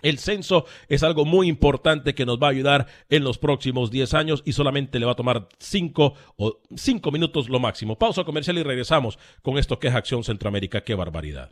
[0.01, 4.13] El censo es algo muy importante que nos va a ayudar en los próximos 10
[4.13, 7.97] años y solamente le va a tomar 5 o 5 minutos lo máximo.
[7.97, 10.81] Pausa comercial y regresamos con esto que es Acción Centroamérica.
[10.81, 11.51] ¡Qué barbaridad!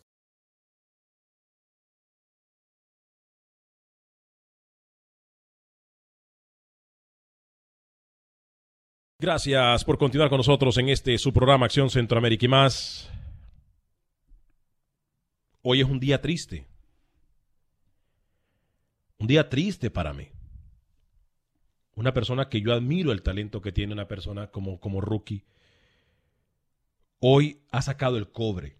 [9.21, 13.07] Gracias por continuar con nosotros en este su programa Acción Centroamérica y más.
[15.61, 16.65] Hoy es un día triste.
[19.19, 20.29] Un día triste para mí.
[21.93, 25.43] Una persona que yo admiro el talento que tiene una persona como, como rookie.
[27.19, 28.75] Hoy ha sacado el cobre.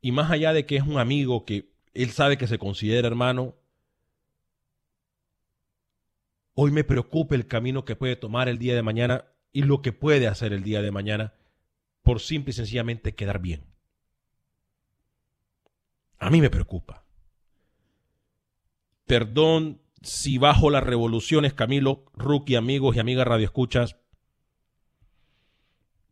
[0.00, 3.56] Y más allá de que es un amigo que él sabe que se considera hermano,
[6.58, 9.92] Hoy me preocupa el camino que puede tomar el día de mañana y lo que
[9.92, 11.34] puede hacer el día de mañana
[12.02, 13.66] por simple y sencillamente quedar bien.
[16.18, 17.04] A mí me preocupa.
[19.04, 23.98] Perdón si bajo las revoluciones, Camilo, Rookie, amigos y amigas radioescuchas.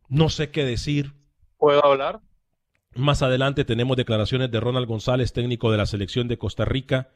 [0.09, 1.15] No sé qué decir.
[1.57, 2.21] ¿Puedo hablar?
[2.93, 7.09] Más adelante tenemos declaraciones de Ronald González, técnico de la selección de Costa Rica.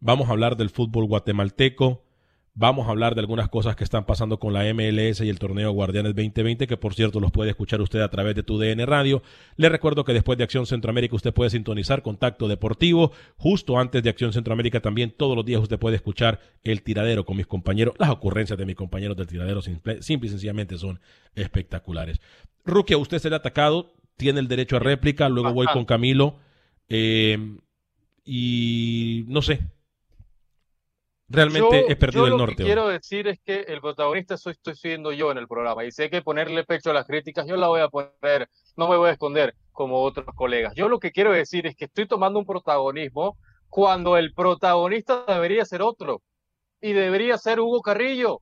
[0.00, 2.02] Vamos a hablar del fútbol guatemalteco.
[2.54, 5.72] Vamos a hablar de algunas cosas que están pasando con la MLS y el torneo
[5.72, 9.22] Guardianes 2020, que por cierto los puede escuchar usted a través de tu DN Radio.
[9.56, 13.12] Le recuerdo que después de Acción Centroamérica usted puede sintonizar Contacto Deportivo.
[13.38, 17.38] Justo antes de Acción Centroamérica también todos los días usted puede escuchar El Tiradero con
[17.38, 17.94] mis compañeros.
[17.98, 21.00] Las ocurrencias de mis compañeros del Tiradero simple, simple y sencillamente son
[21.34, 22.20] espectaculares.
[22.66, 25.72] Rookie, a usted será atacado, tiene el derecho a réplica, luego voy Ajá.
[25.72, 26.36] con Camilo.
[26.90, 27.38] eh,
[28.24, 29.60] y no sé,
[31.32, 32.56] Realmente Yo- he perdido yo el lo norte.
[32.56, 32.66] que hoy.
[32.68, 36.10] quiero decir es que el protagonista soy, estoy siendo yo en el programa y sé
[36.10, 39.12] que ponerle pecho a las críticas yo la voy a poner, no me voy a
[39.12, 40.74] esconder como otros colegas.
[40.76, 43.38] Yo lo que quiero decir es que estoy tomando un protagonismo
[43.70, 46.20] cuando el protagonista debería ser otro
[46.80, 48.40] y debería ser Hugo Carrillo.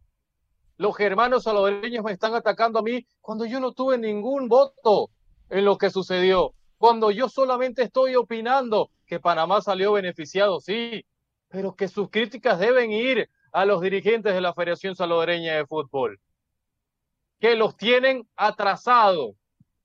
[0.76, 5.11] Los germanos salvadoreños me están atacando a mí cuando yo no tuve ningún voto
[5.50, 11.05] en lo que sucedió, cuando yo solamente estoy opinando que Panamá salió beneficiado, sí,
[11.50, 16.20] pero que sus críticas deben ir a los dirigentes de la Federación Salvadoreña de Fútbol,
[17.40, 19.34] que los tienen atrasados,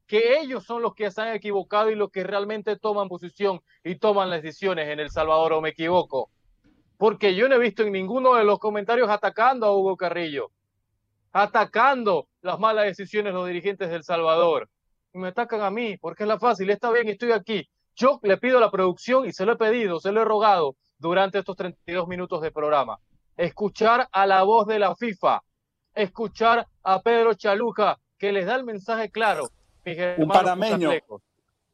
[0.05, 3.95] que ellos son los que se han equivocado y los que realmente toman posición y
[3.95, 6.29] toman las decisiones en El Salvador, o me equivoco.
[6.97, 10.51] Porque yo no he visto en ninguno de los comentarios atacando a Hugo Carrillo,
[11.31, 14.69] atacando las malas decisiones de los dirigentes del Salvador.
[15.13, 17.67] Me atacan a mí, porque es la fácil, está bien, estoy aquí.
[17.95, 20.75] Yo le pido a la producción y se lo he pedido, se lo he rogado
[20.97, 22.99] durante estos 32 minutos de programa.
[23.37, 25.41] Escuchar a la voz de la FIFA,
[25.93, 29.49] escuchar a Pedro Chaluja, que les da el mensaje claro.
[30.17, 30.91] Un panameño,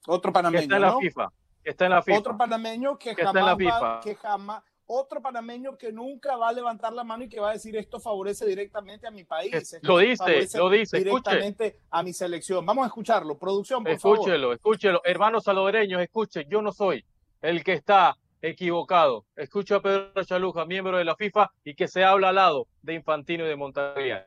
[0.07, 0.99] otro que panameño, está en la ¿no?
[0.99, 1.29] FIFA.
[1.63, 2.19] que está en la FIFA.
[2.19, 3.99] Otro panameño que, jamás la va- FIFA.
[4.03, 7.53] que jamás, otro panameño que nunca va a levantar la mano y que va a
[7.53, 9.53] decir esto favorece directamente a mi país.
[9.53, 11.29] Esto lo dice, lo dice, escuche.
[11.31, 12.65] directamente a mi selección.
[12.65, 14.17] Vamos a escucharlo, producción, por favor.
[14.17, 15.01] Escúchelo, escúchelo.
[15.05, 17.05] Hermanos salvadoreños, escuchen, yo no soy
[17.41, 19.25] el que está equivocado.
[19.35, 22.95] Escucho a Pedro Chaluja, miembro de la FIFA, y que se habla al lado de
[22.95, 24.25] Infantino y de Montagliani.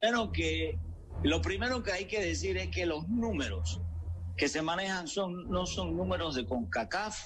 [0.00, 0.78] Primero que
[1.22, 3.80] lo primero que hay que decir es que los números
[4.36, 7.16] que se manejan son no son números de CONCACAF,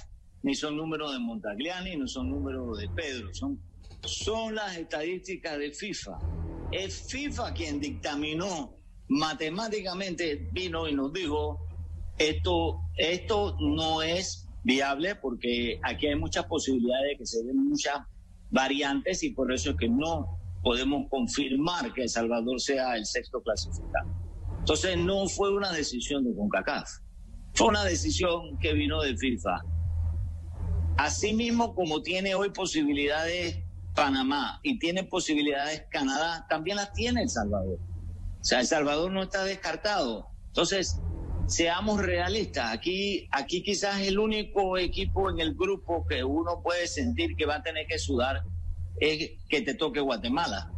[0.43, 3.61] ni son números de Montagliani, no son números de Pedro, son
[4.03, 6.19] son las estadísticas de FIFA.
[6.71, 8.77] Es FIFA quien dictaminó
[9.09, 11.67] matemáticamente vino y nos dijo
[12.19, 17.97] esto esto no es viable porque aquí hay muchas posibilidades de que se den muchas
[18.51, 23.41] variantes y por eso es que no podemos confirmar que El Salvador sea el sexto
[23.41, 24.11] clasificado.
[24.59, 26.87] Entonces no fue una decisión de CONCACAF,
[27.55, 29.63] fue una decisión que vino de FIFA.
[30.99, 33.61] Asimismo, como tiene hoy posibilidades
[33.95, 37.79] Panamá y tiene posibilidades Canadá, también las tiene El Salvador.
[38.41, 40.29] O sea, El Salvador no está descartado.
[40.49, 41.01] Entonces,
[41.49, 42.73] seamos realistas.
[42.73, 47.57] Aquí, aquí quizás el único equipo en el grupo que uno puede sentir que va
[47.57, 48.43] a tener que sudar
[49.01, 50.71] es que te toque Guatemala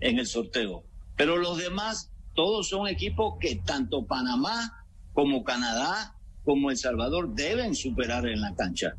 [0.00, 0.84] en el sorteo.
[1.16, 7.74] Pero los demás, todos son equipos que tanto Panamá como Canadá como El Salvador deben
[7.74, 8.94] superar en la cancha.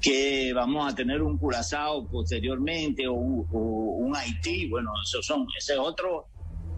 [0.00, 5.78] Que vamos a tener un Curazao posteriormente o, un- Haití, bueno, esos son, ese es
[5.78, 6.28] otro,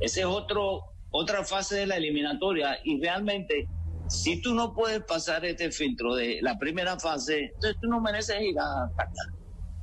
[0.00, 0.84] ese es otro,
[1.16, 3.66] otra fase de la eliminatoria y realmente
[4.08, 8.40] si tú no puedes pasar este filtro de la primera fase, entonces tú no mereces
[8.40, 9.32] ir a Qatar.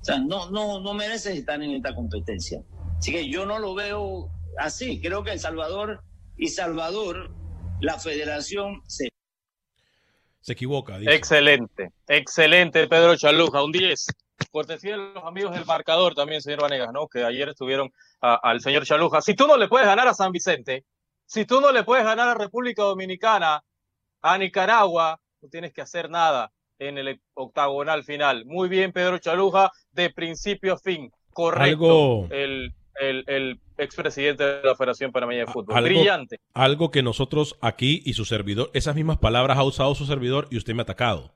[0.02, 2.62] O sea, no, no, no mereces estar en esta competencia.
[2.98, 5.02] Así que yo no lo veo así.
[5.02, 6.02] Creo que El Salvador
[6.38, 7.34] y Salvador,
[7.82, 9.10] la federación se
[10.41, 10.98] Se equivoca.
[11.00, 11.13] dice.
[11.13, 14.08] Excelente, excelente, Pedro Chaluja, un 10.
[14.52, 17.08] Cortesía de los amigos del marcador también, señor Vanegas, ¿no?
[17.08, 17.91] Que ayer estuvieron
[18.22, 19.22] a- al señor Chaluja.
[19.22, 20.84] Si tú no le puedes ganar a San Vicente,
[21.25, 23.63] si tú no le puedes ganar a República Dominicana,
[24.21, 28.45] a Nicaragua, no tienes que hacer nada en el octagonal final.
[28.45, 31.12] Muy bien, Pedro Chaluja, de principio a fin.
[31.31, 32.25] Correcto.
[32.25, 35.75] Algo- El, el, el expresidente de la Federación Panameña de Fútbol.
[35.75, 36.39] algo- Brillante.
[36.53, 40.57] Algo que nosotros aquí y su servidor, esas mismas palabras ha usado su servidor y
[40.57, 41.33] usted me ha atacado.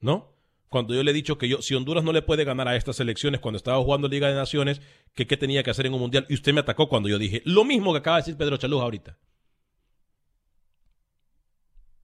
[0.00, 0.33] ¿No?
[0.74, 2.98] Cuando yo le he dicho que yo, si Honduras no le puede ganar a estas
[2.98, 4.80] elecciones cuando estaba jugando Liga de Naciones,
[5.14, 7.42] que qué tenía que hacer en un mundial, y usted me atacó cuando yo dije
[7.44, 9.16] lo mismo que acaba de decir Pedro Chaluja ahorita.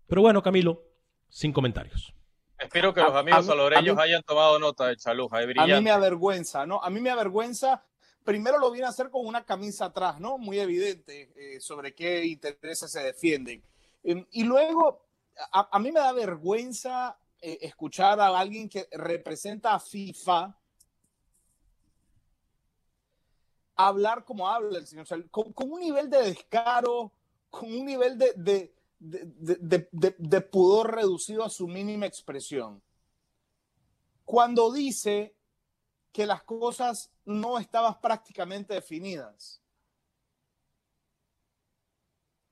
[0.07, 0.85] Pero bueno, Camilo,
[1.29, 2.15] sin comentarios.
[2.61, 5.39] Espero que los amigos mí- hayan tomado nota de Chaluja.
[5.39, 6.81] A mí me avergüenza, ¿no?
[6.81, 7.83] A mí me avergüenza.
[8.23, 10.39] Primero lo viene a hacer con una camisa atrás, ¿no?
[10.39, 13.65] Muy evidente eh, sobre qué intereses se defienden.
[14.05, 15.09] Em, y luego,
[15.53, 20.57] a, a mí me da vergüenza eh, escuchar a alguien que representa a FIFA
[23.76, 27.12] hablar como habla el señor, Sal- con, con un nivel de descaro,
[27.48, 28.74] con un nivel de,
[30.50, 32.83] pudor reducido a su mínima expresión.
[34.24, 35.35] Cuando dice
[36.12, 39.62] que las cosas no estaban prácticamente definidas.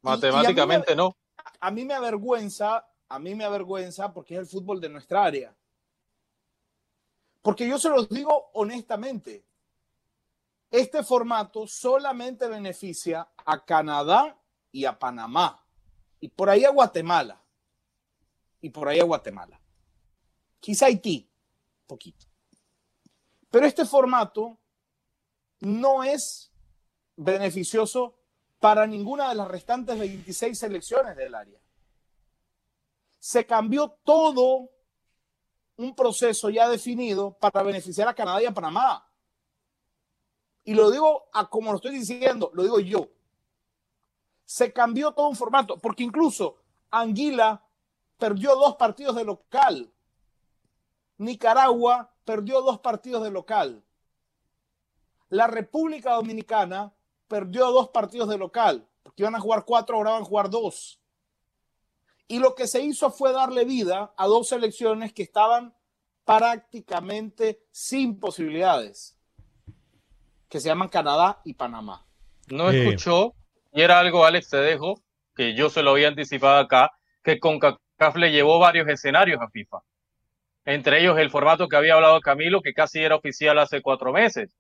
[0.03, 1.15] Y- y a mí me- Matemáticamente no.
[1.61, 5.55] a mí me avergüenza, a mí me avergüenza porque es el fútbol de nuestra área.
[7.43, 9.45] Porque yo se los digo honestamente,
[10.71, 14.39] este formato solamente beneficia a Canadá
[14.71, 15.65] y a Panamá,
[16.21, 17.43] y por ahí a Guatemala,
[18.61, 19.59] y por ahí a Guatemala.
[20.61, 21.31] Quizá Haití,
[21.87, 22.27] poquito.
[23.51, 24.59] Pero este formato
[25.61, 26.53] no es
[27.17, 28.19] beneficioso
[28.59, 31.59] para ninguna de las restantes 26 selecciones del área.
[33.29, 34.71] Se cambió todo
[35.77, 39.07] un proceso ya definido para beneficiar a Canadá y a Panamá.
[40.65, 43.11] Y lo digo a como lo estoy diciendo, lo digo yo.
[44.47, 46.57] Se cambió todo un formato, porque incluso
[46.91, 47.63] Anguila
[48.17, 49.93] perdió dos partidos de local.
[51.19, 53.85] Nicaragua perdió dos partidos de local.
[55.29, 56.95] La República Dominicana
[57.29, 60.99] perdió dos partidos de local, porque iban a jugar cuatro, ahora van a jugar dos.
[62.29, 65.75] Y lo que se hizo fue darle vida a dos selecciones que estaban
[66.25, 69.17] prácticamente sin posibilidades,
[70.49, 72.07] que se llaman Canadá y Panamá.
[72.49, 73.35] No escuchó,
[73.73, 75.03] y era algo, Alex, te dejo,
[75.35, 79.79] que yo se lo había anticipado acá, que CONCACAF le llevó varios escenarios a FIFA.
[80.67, 84.55] Entre ellos el formato que había hablado Camilo, que casi era oficial hace cuatro meses.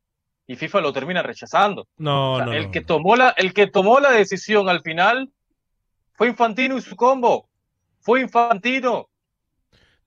[0.47, 1.87] Y FIFA lo termina rechazando.
[1.99, 2.71] No, O sea, no, el, no.
[2.71, 5.31] que tomó la, el que tomó la decisión al final
[6.15, 7.48] fue Infantino y su combo.
[8.01, 9.09] Fue Infantino.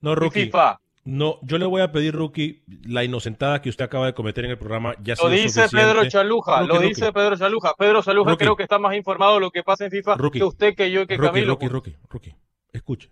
[0.00, 0.44] No, Rookie.
[0.46, 0.80] FIFA.
[1.04, 4.52] No, yo le voy a pedir, Rookie, la inocentada que usted acaba de cometer en
[4.52, 5.76] el programa ya Lo dice suficiente.
[5.76, 6.88] Pedro Chaluja, Rookie, lo Rookie.
[6.88, 7.74] dice Pedro Chaluja.
[7.76, 8.44] Pedro Chaluja Rookie.
[8.44, 11.06] creo que está más informado de lo que pasa en FIFA que usted, que yo
[11.08, 11.52] que Rookie, Camilo.
[11.54, 12.36] Rookie, Rookie, Rookie.
[12.72, 13.10] Escuche.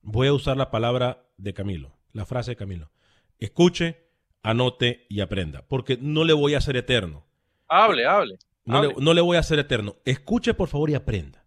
[0.00, 2.90] Voy a usar la palabra de Camilo, la frase de Camilo.
[3.38, 4.06] Escuche,
[4.42, 7.26] anote y aprenda, porque no le voy a hacer eterno.
[7.68, 8.38] Hable, hable.
[8.64, 9.04] No le, hable.
[9.04, 9.96] no le voy a hacer eterno.
[10.06, 11.39] Escuche, por favor, y aprenda.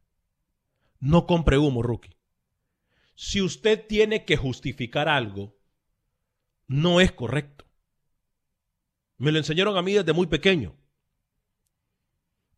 [1.03, 2.15] No compre humo, Rookie.
[3.13, 5.53] Si usted tiene que justificar algo,
[6.67, 7.65] no es correcto.
[9.17, 10.77] Me lo enseñaron a mí desde muy pequeño.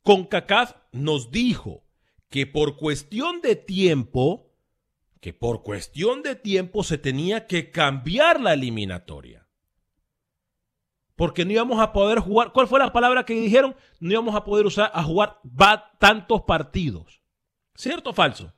[0.03, 1.87] CONCACAF nos dijo
[2.29, 4.53] que por cuestión de tiempo,
[5.21, 9.47] que por cuestión de tiempo se tenía que cambiar la eliminatoria.
[11.15, 12.53] Porque no íbamos a poder jugar.
[12.53, 13.75] ¿Cuál fue la palabra que dijeron?
[13.99, 15.41] No íbamos a poder usar a jugar
[15.97, 17.24] tantos partidos.
[17.75, 18.53] ¿Cierto o falso?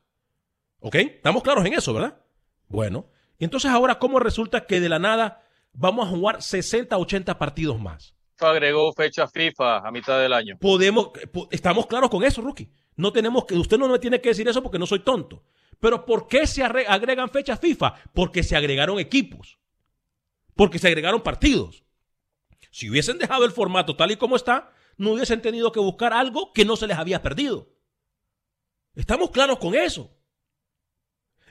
[0.80, 0.96] ¿Ok?
[0.96, 2.22] Estamos claros en eso, ¿verdad?
[2.68, 3.10] Bueno.
[3.40, 5.44] Y entonces ahora, ¿cómo resulta que de la nada
[5.74, 8.16] vamos a jugar 60, 80 partidos más?
[8.40, 10.58] Agregó fecha FIFA a mitad del año.
[10.60, 12.72] Podemos, po- estamos claros con eso, Rookie.
[12.96, 15.44] No tenemos que, usted no me tiene que decir eso porque no soy tonto.
[15.80, 17.94] Pero ¿por qué se agregan fechas FIFA?
[18.14, 19.60] Porque se agregaron equipos.
[20.56, 21.84] Porque se agregaron partidos.
[22.72, 26.54] Si hubiesen dejado el formato tal y como está, no hubiesen tenido que buscar algo
[26.54, 27.70] que no se les había perdido.
[28.98, 30.12] Estamos claros con eso.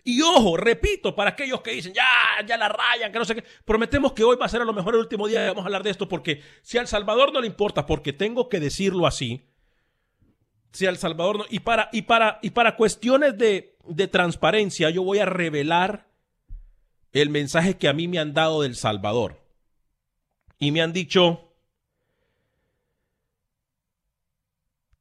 [0.02, 2.04] Y ojo, repito, para aquellos que dicen, ya,
[2.46, 4.72] ya la rayan, que no sé qué, prometemos que hoy va a ser a lo
[4.72, 7.40] mejor el último día que vamos a hablar de esto, porque si al Salvador no
[7.40, 9.48] le importa, porque tengo que decirlo así,
[10.72, 15.02] si al Salvador no, y para, y para, y para cuestiones de, de transparencia, yo
[15.02, 16.08] voy a revelar
[17.12, 19.42] el mensaje que a mí me han dado del Salvador.
[20.58, 21.45] Y me han dicho,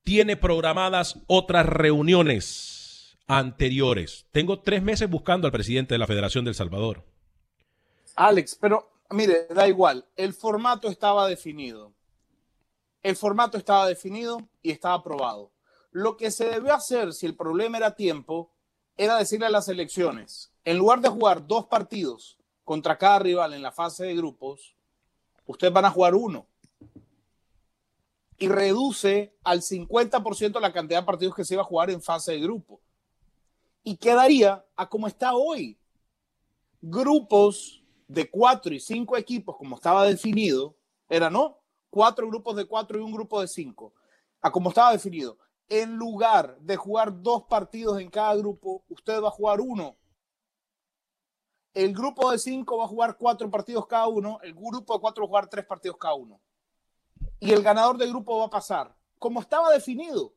[0.06, 4.28] tiene programadas otras reuniones anteriores.
[4.32, 7.04] Tengo tres meses buscando al presidente de la Federación del Salvador.
[8.16, 10.06] Alex, pero mire, da igual.
[10.16, 11.92] El formato estaba definido.
[13.02, 15.52] El formato estaba definido y estaba aprobado.
[15.92, 18.52] Lo que se debió hacer, si el problema era tiempo,
[18.98, 23.64] era decirle a las elecciones, en lugar de jugar dos partidos contra cada rival en
[23.64, 24.76] la fase de grupos,
[25.48, 26.46] ustedes van a jugar uno.
[28.38, 32.34] Y reduce al 50% la cantidad de partidos que se iba a jugar en fase
[32.34, 32.82] de grupo.
[33.84, 35.78] Y quedaría a como está hoy.
[36.82, 40.76] Grupos de cuatro y cinco equipos, como estaba definido,
[41.10, 41.60] era no,
[41.90, 43.94] cuatro grupos de cuatro y un grupo de cinco,
[44.42, 45.38] a como estaba definido.
[45.68, 49.96] En lugar de jugar dos partidos en cada grupo, usted va a jugar uno.
[51.74, 55.24] El grupo de cinco va a jugar cuatro partidos cada uno, el grupo de cuatro
[55.24, 56.40] va a jugar tres partidos cada uno.
[57.46, 60.34] Y el ganador del grupo va a pasar, como estaba definido.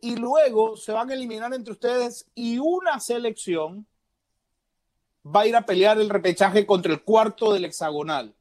[0.00, 3.86] Y luego se van a eliminar entre ustedes y una selección
[5.24, 8.34] va a ir a pelear el repechaje contra el cuarto del hexagonal.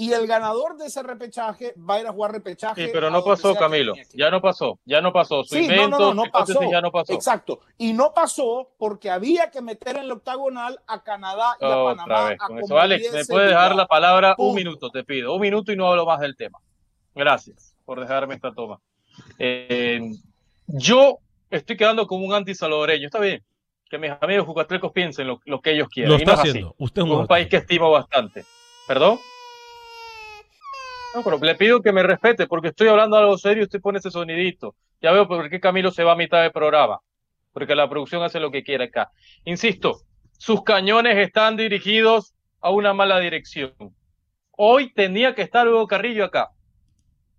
[0.00, 2.86] Y el ganador de ese repechaje va a ir a jugar repechaje.
[2.86, 3.92] Sí, pero no pasó, Camilo.
[4.14, 5.44] Ya no pasó, ya no pasó.
[5.44, 6.70] Su Sí, no, invento, no, no, no hipótesis pasó.
[6.70, 7.12] ya no pasó.
[7.12, 7.60] Exacto.
[7.76, 12.04] Y no pasó porque había que meter en el octagonal a Canadá y a Otra
[12.04, 12.28] Panamá.
[12.30, 12.78] vez a con eso.
[12.78, 14.90] Alex, ¿me puede dejar la palabra un minuto?
[14.90, 15.34] Te pido.
[15.34, 16.58] Un minuto y no hablo más del tema.
[17.14, 18.80] Gracias por dejarme esta toma.
[19.38, 20.00] Eh,
[20.66, 21.18] yo
[21.50, 23.06] estoy quedando como un anti-salvadoreño.
[23.06, 23.42] Está bien.
[23.90, 26.12] Que mis amigos jucatlecos piensen lo, lo que ellos quieran.
[26.12, 26.48] Lo y está no es así.
[26.50, 26.74] haciendo.
[26.78, 28.44] Usted es un Es un país que estimo bastante.
[28.86, 29.18] ¿Perdón?
[31.14, 33.98] No, pero le pido que me respete porque estoy hablando algo serio y usted pone
[33.98, 34.76] ese sonidito.
[35.02, 37.00] Ya veo por qué Camilo se va a mitad del programa.
[37.52, 39.10] Porque la producción hace lo que quiere acá.
[39.44, 40.02] Insisto,
[40.38, 43.72] sus cañones están dirigidos a una mala dirección.
[44.52, 46.50] Hoy tenía que estar Hugo Carrillo acá.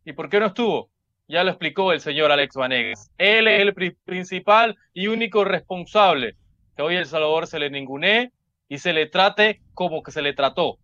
[0.03, 0.89] ¿Y por qué no estuvo?
[1.27, 3.09] Ya lo explicó el señor Alex Vanegas.
[3.17, 6.35] Él es el pri- principal y único responsable
[6.75, 8.31] que hoy El Salvador se le ningunee
[8.67, 10.77] y se le trate como que se le trató.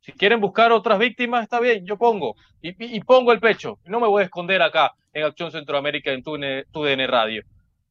[0.00, 2.34] Si quieren buscar otras víctimas, está bien, yo pongo.
[2.62, 3.78] Y, pongo el pecho.
[3.84, 7.42] No me voy a esconder acá en Acción Centroamérica en TUDN, Radio.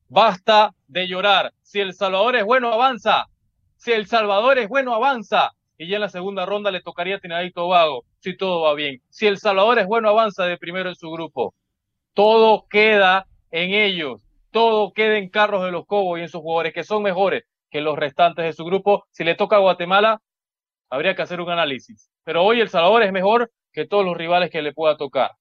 [0.08, 1.54] Basta de llorar.
[1.62, 3.28] Si El Salvador es bueno, avanza.
[3.78, 5.52] Si El Salvador es bueno, avanza.
[5.78, 8.74] Y ya en la segunda ronda le tocaría a Trinidad y Tobago, si todo va
[8.74, 9.02] bien.
[9.10, 11.54] Si El Salvador es bueno, avanza de primero en su grupo.
[12.14, 14.20] Todo queda en ellos.
[14.52, 17.82] Todo queda en Carlos de los Cobos y en sus jugadores, que son mejores que
[17.82, 19.06] los restantes de su grupo.
[19.12, 20.22] Si le toca a Guatemala,
[20.90, 22.12] habría que hacer un análisis.
[22.24, 25.32] Pero hoy El Salvador es mejor que todos los rivales que le pueda tocar.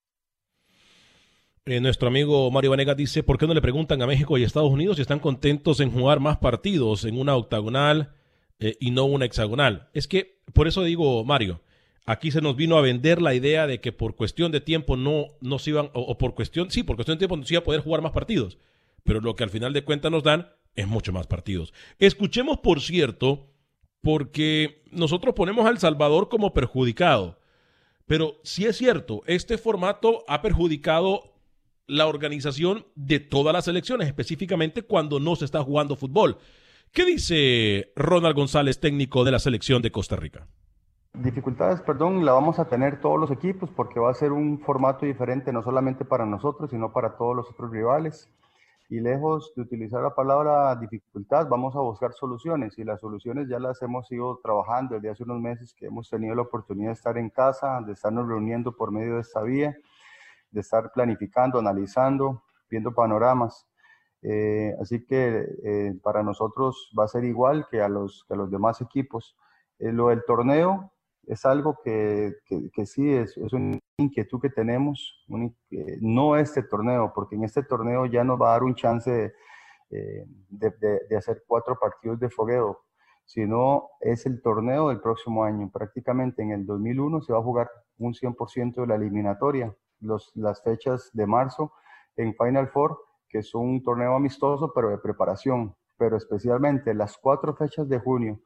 [1.64, 4.70] Eh, nuestro amigo Mario Vanegas dice, ¿por qué no le preguntan a México y Estados
[4.70, 8.14] Unidos si están contentos en jugar más partidos en una octagonal
[8.58, 9.88] eh, y no una hexagonal?
[9.92, 11.60] Es que, por eso digo, Mario,
[12.06, 15.26] aquí se nos vino a vender la idea de que por cuestión de tiempo no,
[15.42, 17.60] no se iban, o, o por cuestión, sí, por cuestión de tiempo no se iba
[17.60, 18.56] a poder jugar más partidos.
[19.04, 21.74] Pero lo que al final de cuentas nos dan es mucho más partidos.
[21.98, 23.47] Escuchemos, por cierto,
[24.08, 27.36] porque nosotros ponemos a El Salvador como perjudicado.
[28.06, 31.34] Pero sí es cierto, este formato ha perjudicado
[31.86, 36.38] la organización de todas las elecciones, específicamente cuando no se está jugando fútbol.
[36.90, 40.46] ¿Qué dice Ronald González, técnico de la selección de Costa Rica?
[41.12, 45.04] Dificultades, perdón, la vamos a tener todos los equipos porque va a ser un formato
[45.04, 48.26] diferente no solamente para nosotros, sino para todos los otros rivales.
[48.90, 53.58] Y lejos de utilizar la palabra dificultad, vamos a buscar soluciones y las soluciones ya
[53.58, 57.18] las hemos ido trabajando desde hace unos meses que hemos tenido la oportunidad de estar
[57.18, 59.76] en casa, de estarnos reuniendo por medio de esta vía,
[60.50, 63.66] de estar planificando, analizando, viendo panoramas.
[64.22, 68.36] Eh, así que eh, para nosotros va a ser igual que a los, que a
[68.38, 69.36] los demás equipos.
[69.78, 70.92] Eh, lo del torneo
[71.28, 75.56] es algo que, que, sí es, es, una inquietud que tenemos, un,
[76.00, 79.32] no este torneo, porque en este torneo ya nos va a dar un chance de,
[79.90, 82.80] de, de, de hacer cuatro partidos de fogueo,
[83.24, 85.70] sino es el torneo del próximo año.
[85.70, 90.62] Prácticamente en el 2001 se va a jugar un 100% de la eliminatoria, los, las
[90.62, 91.72] fechas de marzo
[92.16, 92.98] en Final Four
[93.28, 98.40] que es un torneo amistoso, pero de preparación, pero especialmente las cuatro fechas de junio,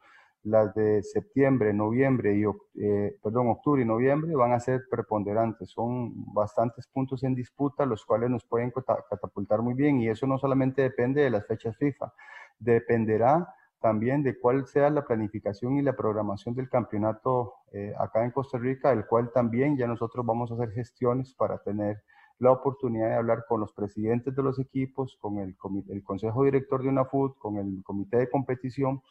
[0.44, 2.44] las de septiembre, noviembre y,
[2.82, 5.70] eh, perdón, octubre y noviembre van a ser preponderantes.
[5.70, 8.72] Son bastantes puntos en disputa, los cuales nos pueden
[9.08, 12.12] catapultar muy bien y eso no solamente depende de las fechas FIFA,
[12.58, 18.30] dependerá también de cuál sea la planificación y la programación del campeonato eh, acá en
[18.30, 22.02] Costa Rica, el cual también ya nosotros vamos a hacer gestiones para tener
[22.38, 25.56] la oportunidad de hablar con los presidentes de los equipos, con el,
[25.88, 29.02] el Consejo Director de UNAFUT, con el Comité de Competición,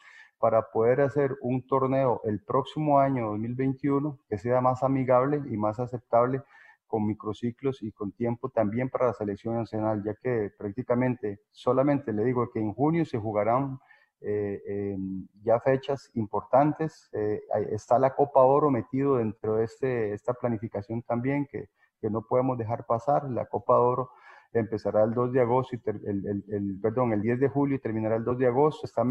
[0.42, 5.80] para poder hacer un torneo el próximo año 2021 que sea más amigable y más
[5.80, 6.42] aceptable
[6.88, 12.26] con microciclos y con tiempo también para la selección nacional, ya que prácticamente solamente le
[12.26, 13.80] digo que en junio se jugarán
[14.20, 14.98] eh, eh,
[15.42, 17.10] ya fechas importantes.
[17.14, 21.70] Eh, está la Copa Oro metido dentro de este, esta planificación también, que
[22.02, 23.30] que no podemos dejar pasar.
[23.30, 24.10] La Copa Oro
[24.52, 27.80] empezará el 2 de agosto, y el, el, el, perdón, el 10 de julio y
[27.80, 28.86] terminará el 2 de agosto.
[28.86, 29.04] Está...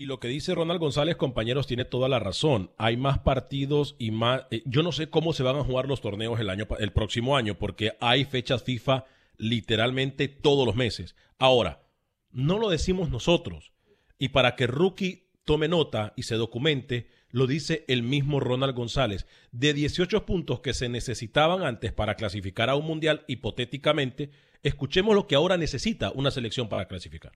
[0.00, 2.70] Y lo que dice Ronald González, compañeros, tiene toda la razón.
[2.78, 4.42] Hay más partidos y más...
[4.52, 7.36] Eh, yo no sé cómo se van a jugar los torneos el, año, el próximo
[7.36, 9.06] año, porque hay fechas FIFA
[9.38, 11.16] literalmente todos los meses.
[11.36, 11.82] Ahora,
[12.30, 13.72] no lo decimos nosotros.
[14.20, 19.26] Y para que Rookie tome nota y se documente, lo dice el mismo Ronald González.
[19.50, 24.30] De 18 puntos que se necesitaban antes para clasificar a un mundial, hipotéticamente,
[24.62, 27.32] escuchemos lo que ahora necesita una selección para clasificar.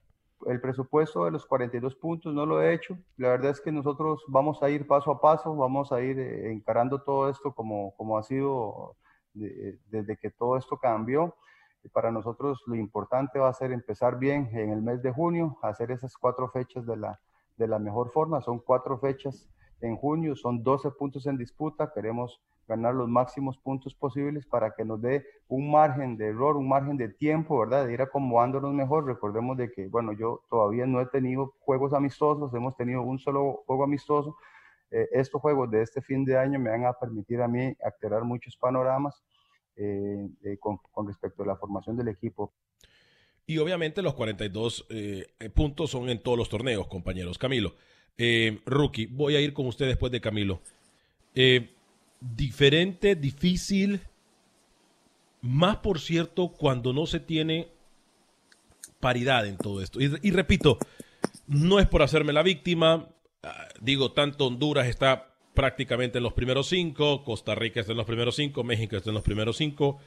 [0.47, 2.97] El presupuesto de los 42 puntos no lo he hecho.
[3.17, 6.51] La verdad es que nosotros vamos a ir paso a paso, vamos a ir eh,
[6.51, 8.95] encarando todo esto como, como ha sido
[9.33, 11.35] de, desde que todo esto cambió.
[11.91, 15.91] Para nosotros lo importante va a ser empezar bien en el mes de junio, hacer
[15.91, 17.19] esas cuatro fechas de la,
[17.57, 18.41] de la mejor forma.
[18.41, 19.49] Son cuatro fechas
[19.81, 24.85] en junio, son 12 puntos en disputa, queremos ganar los máximos puntos posibles para que
[24.85, 27.85] nos dé un margen de error, un margen de tiempo, ¿verdad?
[27.85, 29.05] De ir acomodándonos mejor.
[29.05, 33.63] Recordemos de que, bueno, yo todavía no he tenido juegos amistosos, hemos tenido un solo
[33.65, 34.35] juego amistoso.
[34.91, 38.23] Eh, estos juegos de este fin de año me van a permitir a mí aclarar
[38.23, 39.23] muchos panoramas
[39.75, 42.53] eh, eh, con, con, respecto a la formación del equipo.
[43.45, 47.37] Y obviamente los 42 eh, puntos son en todos los torneos, compañeros.
[47.37, 47.75] Camilo.
[48.17, 50.61] Eh, rookie, voy a ir con usted después de Camilo.
[51.35, 51.73] Eh,
[52.35, 54.01] diferente, difícil,
[55.41, 57.67] más por cierto cuando no se tiene
[58.99, 59.99] paridad en todo esto.
[59.99, 60.77] Y, repito,
[61.47, 63.09] no es por hacerme la víctima,
[63.43, 68.07] ah, digo, tanto Honduras está prácticamente en los primeros cinco, Costa Rica está en los
[68.07, 69.99] primeros cinco, México está en los primeros cinco.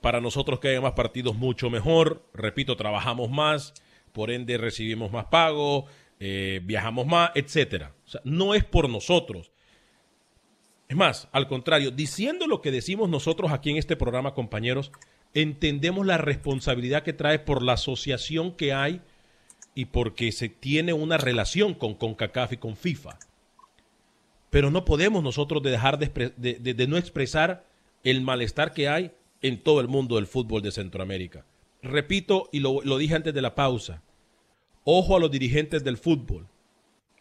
[0.00, 2.24] Para nosotros que haya más partidos, mucho mejor.
[2.34, 3.74] Repito, trabajamos más,
[4.12, 5.86] por ende recibimos más pago,
[6.20, 7.94] eh, viajamos más, etcétera.
[8.24, 9.52] No es por nosotros.
[10.88, 14.90] Es más, al contrario, diciendo lo que decimos nosotros aquí en este programa, compañeros,
[15.34, 19.02] entendemos la responsabilidad que trae por la asociación que hay
[19.74, 23.18] y porque se tiene una relación con CONCACAF y con FIFA.
[24.50, 27.66] Pero no podemos nosotros dejar de, no expresar
[28.02, 29.12] el malestar que hay
[29.42, 31.44] en todo el mundo del fútbol de Centroamérica.
[31.82, 34.02] Repito, y lo dije antes de la pausa,
[34.90, 36.48] Ojo a los dirigentes del fútbol.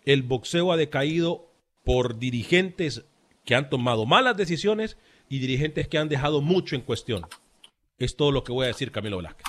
[0.05, 1.51] El boxeo ha decaído
[1.83, 3.03] por dirigentes
[3.47, 4.97] que han tomado malas decisiones
[5.29, 7.25] y dirigentes que han dejado mucho en cuestión.
[7.97, 9.45] Es todo lo que voy a decir, Camilo Velázquez.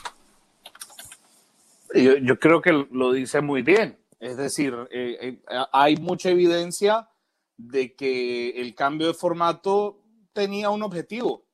[2.23, 3.99] Yo, creo que lo dice muy bien.
[4.21, 5.43] Es decir, eh, eh,
[5.73, 7.09] hay mucha evidencia
[7.57, 10.01] de que el cambio de formato
[10.33, 11.45] tenía un objetivo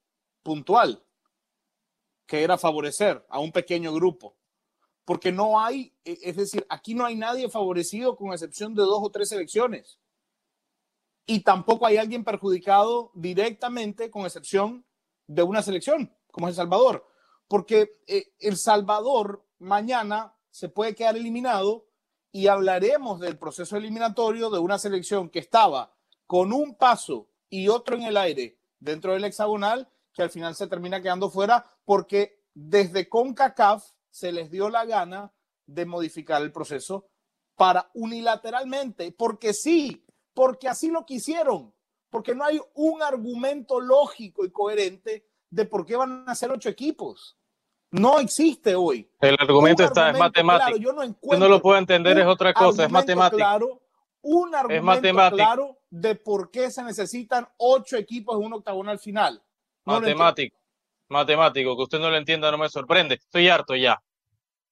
[0.43, 1.03] puntual,
[2.27, 4.37] que era favorecer a un pequeño grupo
[5.05, 9.01] porque no hay, e- es decir, aquí no hay nadie favorecido con excepción de dos
[9.03, 9.99] o tres elecciones.
[11.27, 14.85] Y tampoco hay alguien perjudicado directamente con excepción
[15.27, 17.07] de una selección, como es El Salvador.
[17.49, 21.87] Porque eh, El Salvador mañana se puede quedar eliminado
[22.31, 25.95] y hablaremos del proceso eliminatorio de una selección que estaba
[26.27, 30.67] con un paso y otro en el aire dentro del hexagonal, que al final se
[30.67, 35.33] termina quedando fuera porque desde CONCACAF se les dio la gana
[35.67, 37.09] de modificar el proceso
[37.57, 40.04] para unilateralmente, porque sí,
[40.35, 41.73] porque así lo quisieron,
[42.11, 46.69] porque no hay un argumento lógico y coherente de por qué van a ser ocho
[46.69, 47.37] equipos.
[47.91, 49.09] No existe hoy.
[49.21, 50.67] El argumento Un está, es matemático.
[50.67, 53.37] claro, yo no encuentro no lo puedo entender, es otra cosa, es matemático.
[53.37, 53.81] Claro,
[54.23, 55.37] un argumento matemático.
[55.37, 59.41] claro de por qué se necesitan ocho equipos en un octagonal final.
[59.85, 60.57] No matemático.
[61.09, 63.15] Matemático, que usted no lo entienda no me sorprende.
[63.15, 64.03] Estoy harto ya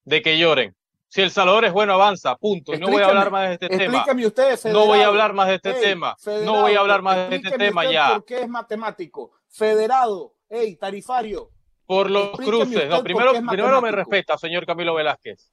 [0.05, 0.75] de que lloren.
[1.13, 2.75] Si El Salvador es bueno, avanza, punto.
[2.79, 3.99] No voy a hablar más de este tema.
[3.99, 5.11] Explíqueme usted, No voy a federado.
[5.11, 6.09] hablar más de este Ey, tema.
[6.09, 8.15] No federado, voy a hablar más de este tema ya.
[8.15, 9.33] ¿Por qué es matemático?
[9.47, 11.51] Federado, hey, tarifario.
[11.85, 12.89] Por los Explíqueme cruces.
[12.89, 15.53] No, primero, primero me respeta, señor Camilo Velázquez.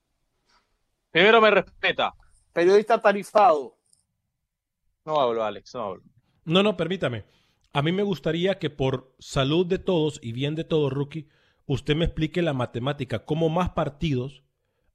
[1.10, 2.14] Primero me respeta.
[2.54, 3.76] Periodista tarifado.
[5.04, 6.02] No hablo, Alex, no hablo.
[6.46, 7.26] No, no, permítame.
[7.74, 11.28] A mí me gustaría que por salud de todos y bien de todos, Rookie,
[11.66, 14.42] usted me explique la matemática, cómo más partidos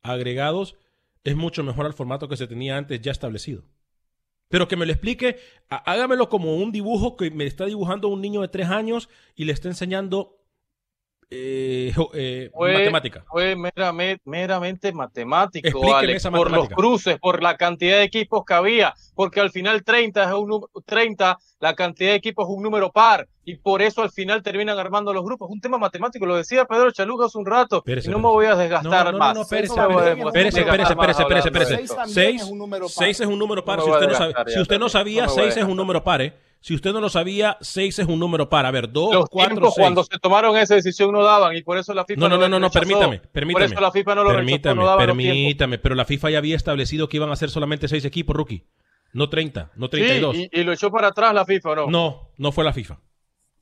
[0.10, 0.76] agregados
[1.24, 3.64] es mucho mejor al formato que se tenía antes ya establecido.
[4.48, 5.38] Pero que me lo explique,
[5.70, 9.46] há- hágamelo como un dibujo que me está dibujando un niño de tres años y
[9.46, 10.35] le está enseñando
[11.30, 13.24] eh, eh, Fue, matemática.
[13.30, 18.94] fue meramente, meramente matemático, Alex, por los cruces, por la cantidad de equipos que había,
[19.16, 22.92] porque al final 30 es un nu- 30, la cantidad de equipos es un número
[22.92, 25.50] par, y por eso al final terminan armando los grupos.
[25.50, 28.46] Es un tema matemático, lo decía Pedro Chaluca hace un rato, y no me voy
[28.46, 29.36] a desgastar No, no, más.
[29.36, 30.62] no, espérese, espérese, espérese, más espérese,
[30.92, 31.84] espérese, hablando espérese, de espérese.
[31.84, 31.96] esto.
[31.96, 32.58] también Seis, es un
[33.40, 33.82] número par.
[33.82, 33.90] si
[34.60, 36.22] usted no, sabía, No me voy a 6 es un número par.
[36.22, 36.34] ¿eh?
[36.66, 38.66] Si usted no lo sabía, 6 es un número par.
[38.66, 39.84] A ver, 2, Los 4, tiempos 6.
[39.84, 42.50] cuando se tomaron esa decisión no daban, y por eso la FIFA No, no, no,
[42.50, 42.80] no, no, rechazó.
[42.80, 43.66] permítame, Por permítame.
[43.66, 45.16] eso la FIFA no lo rechazó, permítame, no los tiempos.
[45.16, 48.66] permítame, pero la FIFA ya había establecido que iban a ser solamente 6 equipos, rookie.
[49.14, 50.36] No 30, no Sí, 32.
[50.38, 51.86] y, y lo echó para atrás la FIFA, ¿o ¿no?
[51.88, 53.00] No, no fue la FIFA.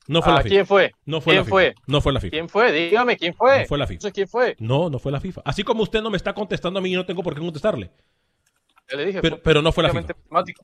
[0.06, 0.54] No fue Ah, la FIFA.
[0.54, 0.92] ¿Quién fue?
[1.04, 1.54] No fue ¿Quién la FIFA.
[1.54, 1.74] fue?
[1.86, 2.30] No fue la FIFA.
[2.30, 2.72] ¿Quién fue?
[2.72, 3.60] Dígame, ¿quién fue?
[3.60, 3.96] No fue la FIFA.
[3.96, 4.56] Entonces, ¿quién fue?
[4.60, 5.42] No, no fue la FIFA.
[5.44, 7.90] Así como usted no me está contestando a mí y no tengo por qué contestarle.
[8.94, 10.14] Ya le dije, Pero, pero no fue la FIFA.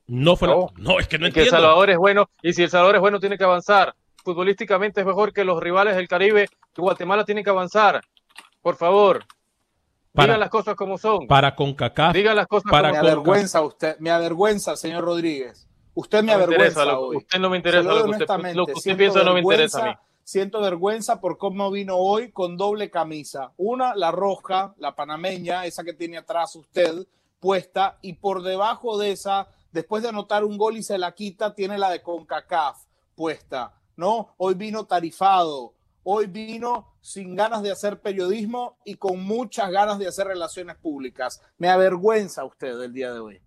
[0.07, 0.99] No fue la No.
[0.99, 1.51] Es que no Y que El entiendo.
[1.51, 3.93] Salvador es bueno, y si El Salvador es bueno, tiene que avanzar.
[4.23, 8.01] Futbolísticamente es mejor que los rivales del Caribe, que Guatemala tiene que avanzar.
[8.61, 9.25] Por favor,
[10.13, 11.27] Para- digan las cosas como son.
[11.27, 12.13] Para CONCACAF.
[12.13, 13.11] Digan las cosas para Me como son.
[13.19, 15.67] avergüenza usted, me avergüenza, señor Rodríguez.
[15.93, 17.17] Usted me No me avergüenza lo- hoy.
[17.17, 19.39] usted no me interesa lo lo que usted- lo que usted siento piensa no me
[19.41, 19.87] interesa a mí.
[19.89, 23.51] vergüenza- Siento vergüenza por cómo vino hoy con doble camisa.
[23.57, 26.93] Una, la roja, la panameña, esa que tiene atrás usted
[27.41, 31.53] puesta, y por debajo de esa, después de anotar un gol y se la quita,
[31.53, 32.85] tiene la de CONCACAF
[33.15, 33.73] puesta.
[33.97, 34.33] ¿No?
[34.37, 35.73] Hoy vino tarifado.
[36.03, 41.41] Hoy vino sin ganas de hacer periodismo y con muchas ganas de hacer relaciones públicas.
[41.57, 43.41] Me avergüenza usted el día de hoy.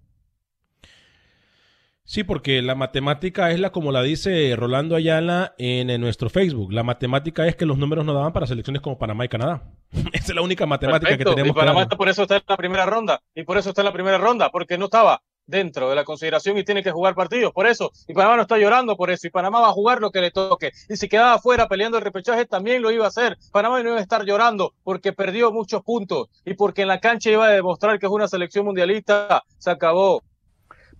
[2.06, 6.70] Sí, porque la matemática es la como la dice Rolando Ayala en, en nuestro Facebook.
[6.72, 9.62] La matemática es que los números no daban para selecciones como Panamá y Canadá.
[10.12, 11.30] Esa es la única matemática Perfecto.
[11.30, 11.56] que tenemos.
[11.56, 13.22] y Panamá está- por eso está en la primera ronda.
[13.34, 16.56] Y por eso está en la primera ronda, porque no estaba dentro de la consideración
[16.58, 17.52] y tiene que jugar partidos.
[17.54, 17.90] Por eso.
[18.06, 19.26] Y Panamá no está llorando por eso.
[19.26, 20.72] Y Panamá va a jugar lo que le toque.
[20.90, 23.38] Y si quedaba afuera peleando el repechaje, también lo iba a hacer.
[23.50, 26.28] Panamá no iba a estar llorando porque perdió muchos puntos.
[26.44, 29.42] Y porque en la cancha iba a demostrar que es una selección mundialista.
[29.56, 30.22] Se acabó.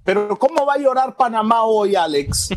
[0.05, 2.51] Pero ¿cómo va a llorar Panamá hoy, Alex?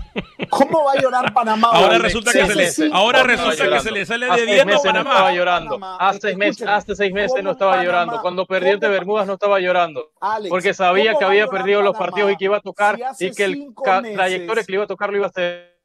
[0.49, 1.83] ¿Cómo va a llorar Panamá hoy?
[1.83, 4.45] Ahora resulta Si que hace se le, ahora resulta que se le sale Hace de
[4.47, 5.09] seis viendo meses no Panamá.
[5.11, 5.79] estaba llorando.
[5.79, 5.97] Panamá.
[6.09, 7.85] Hace, mes- hace seis meses ¿cómo no estaba Panamá?
[7.85, 8.21] llorando.
[8.21, 8.87] Cuando perdió ante.
[8.89, 10.11] Bermudas no estaba llorando.
[10.19, 13.03] Alex, Porque sabía ¿cómo que había perdido los partidos y que iba a tocar si
[13.03, 13.67] hace y que el
[14.15, 15.76] trayectoria que le iba a tocar lo iba a hacer.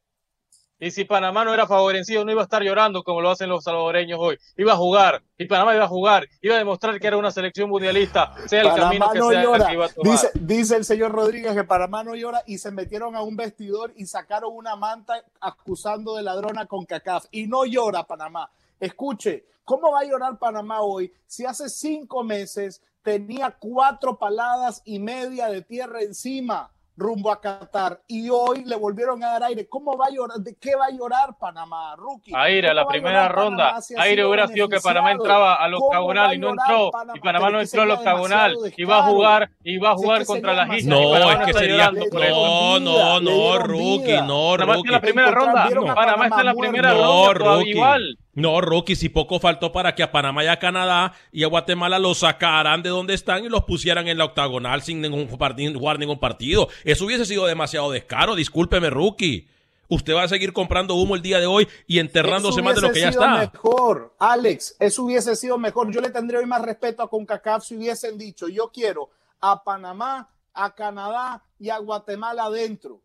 [0.82, 3.62] Y si Panamá no era favorecido, no iba a estar llorando como lo hacen los
[3.62, 4.36] salvadoreños hoy.
[4.56, 5.22] Iba a jugar.
[5.38, 6.28] Y Panamá iba a jugar.
[6.40, 9.38] Iba a demostrar que era una selección mundialista, sea el Panamá camino que no sea
[9.38, 9.66] el llora.
[9.68, 10.12] que iba a tomar.
[10.12, 13.92] Dice, dice el señor Rodríguez que Panamá no llora y se metieron a un vestidor
[13.94, 17.26] y sacaron una manta acusando de ladrona con CACAF.
[17.30, 18.50] Y no llora Panamá.
[18.80, 24.98] Escuche, ¿cómo va a llorar Panamá hoy si hace cinco meses tenía cuatro paladas y
[24.98, 26.72] media de tierra encima
[27.02, 29.68] rumbo a Qatar y hoy le volvieron a dar aire?
[29.68, 30.38] ¿Cómo va a llorar?
[30.38, 32.32] ¿De qué va a llorar Panamá, Rookie?
[32.34, 33.64] Aire a la ¿Cómo va a primera ronda.
[33.64, 36.50] Panamá si ha Aire hubiera sido que Panamá entraba al ¿Cómo va octagonal y no
[36.50, 36.90] entró.
[36.90, 37.12] Panamá?
[37.16, 38.56] Y Panamá no es que entró al octagonal.
[38.76, 40.98] Y va a jugar, y va a Si es jugar que contra sería las islas.
[40.98, 41.84] demasiado y No, Panamá es que está sería.
[41.86, 42.46] eso.
[42.46, 45.00] No, no, no, dieron rookie, no, Panamá está en la rookie.
[45.00, 45.68] primera ronda.
[45.94, 47.06] Panamá está en la primera ronda.
[47.06, 47.70] No, rookie.
[47.70, 48.18] Igual.
[48.34, 51.98] No, Rocky, si poco faltó para que a Panamá y a Canadá y a Guatemala
[51.98, 55.98] los sacaran de donde están y los pusieran en la octagonal sin ningún partido, jugar
[55.98, 56.68] ningún partido.
[56.84, 59.48] Eso hubiese sido demasiado descaro, discúlpeme, Rookie.
[59.88, 62.92] Usted va a seguir comprando humo el día de hoy y enterrándose más de lo
[62.92, 63.52] que ya hubiese sido está.
[63.52, 65.92] Mejor, Alex, eso hubiese sido mejor.
[65.92, 69.10] Yo le tendría hoy más respeto a CONCACAF si hubiesen dicho, yo quiero
[69.42, 73.02] a Panamá, a Canadá y a Guatemala adentro.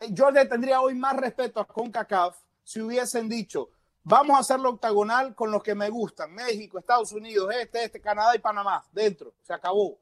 [0.00, 3.70] Eh, Yo le tendría hoy más respeto a CONCACAF si hubiesen dicho,
[4.04, 8.36] vamos a hacerlo octagonal con los que me gustan, México, Estados Unidos, este, este, Canadá
[8.36, 9.34] y Panamá, dentro.
[9.42, 9.98] Se acabó.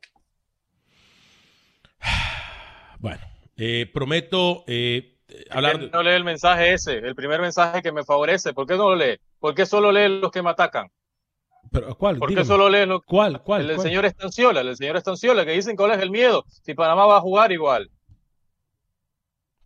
[2.99, 3.21] Bueno,
[3.57, 5.19] eh, prometo eh,
[5.51, 5.73] hablar.
[5.73, 8.53] ¿Por qué no lee el mensaje ese, el primer mensaje que me favorece.
[8.53, 9.19] ¿Por qué no lo lee?
[9.39, 10.91] ¿Por qué solo lee los que me atacan?
[11.71, 12.19] Pero, ¿Cuál?
[12.19, 13.43] ¿Por qué solo lee los ¿Cuál?
[13.43, 13.63] ¿Cuál?
[13.63, 16.75] el del señor Estanciola, el del señor Estanciola, que dicen cuál es el miedo, si
[16.75, 17.91] Panamá va a jugar igual.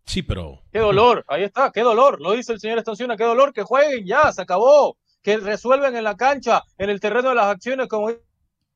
[0.07, 0.61] Sí, pero.
[0.71, 4.05] Qué dolor, ahí está, qué dolor, lo dice el señor Estanciola, qué dolor, que jueguen
[4.05, 8.11] ya, se acabó, que resuelven en la cancha, en el terreno de las acciones, como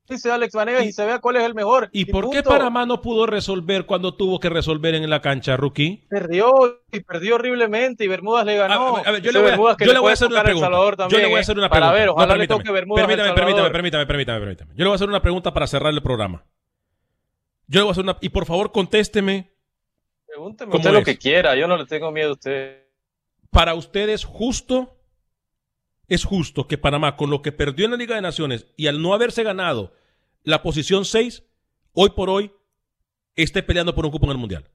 [0.09, 1.89] dice Alex Vanegas, y, se vea cuál es el mejor.
[1.93, 2.49] ¿Y por qué punto.
[2.49, 6.05] Panamá no pudo resolver cuando tuvo que resolver en la cancha, Rookie?
[6.09, 6.51] Perdió
[6.91, 8.97] y perdió horriblemente y Bermudas le ganó.
[8.97, 10.43] A ver, a ver, yo le voy a, yo le voy a hacer una El
[10.43, 11.07] pregunta.
[11.07, 11.39] Yo le voy a ¿eh?
[11.39, 12.13] hacer una Para pregunta.
[12.13, 13.69] No, le permítame, toque Bermudas permítame, permítame,
[14.05, 14.05] permítame,
[14.39, 14.71] permítame.
[14.75, 16.43] Yo le voy a hacer una pregunta para cerrar el programa.
[17.67, 18.17] Yo le voy a hacer una.
[18.19, 19.50] Y por favor, contésteme.
[20.31, 21.05] Pregúnteme ¿Cómo usted lo es?
[21.05, 22.85] que quiera, yo no le tengo miedo a usted.
[23.49, 24.97] Para ustedes, justo.
[26.07, 29.01] Es justo que Panamá, con lo que perdió en la Liga de Naciones y al
[29.01, 29.93] no haberse ganado
[30.43, 31.43] la posición 6,
[31.93, 32.51] hoy por hoy
[33.35, 34.69] esté peleando por un cupo en el Mundial.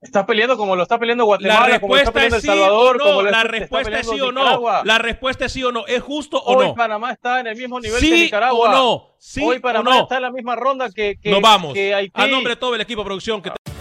[0.00, 2.50] Está peleando como lo está peleando La Guatemala, como lo está respuesta peleando es El
[2.50, 3.04] sí Salvador, o no.
[3.04, 4.84] como lo La respuesta es sí o no.
[4.84, 5.86] La respuesta es sí o no.
[5.86, 6.74] ¿Es justo o Hoy no?
[6.74, 8.68] Panamá está en el mismo nivel Sí que Nicaragua.
[8.68, 9.14] o no.
[9.18, 10.02] Sí Hoy o Panamá no.
[10.02, 11.72] está en la misma ronda que, que, Nos vamos.
[11.74, 12.12] que Haití.
[12.20, 13.50] A nombre de todo el equipo de producción que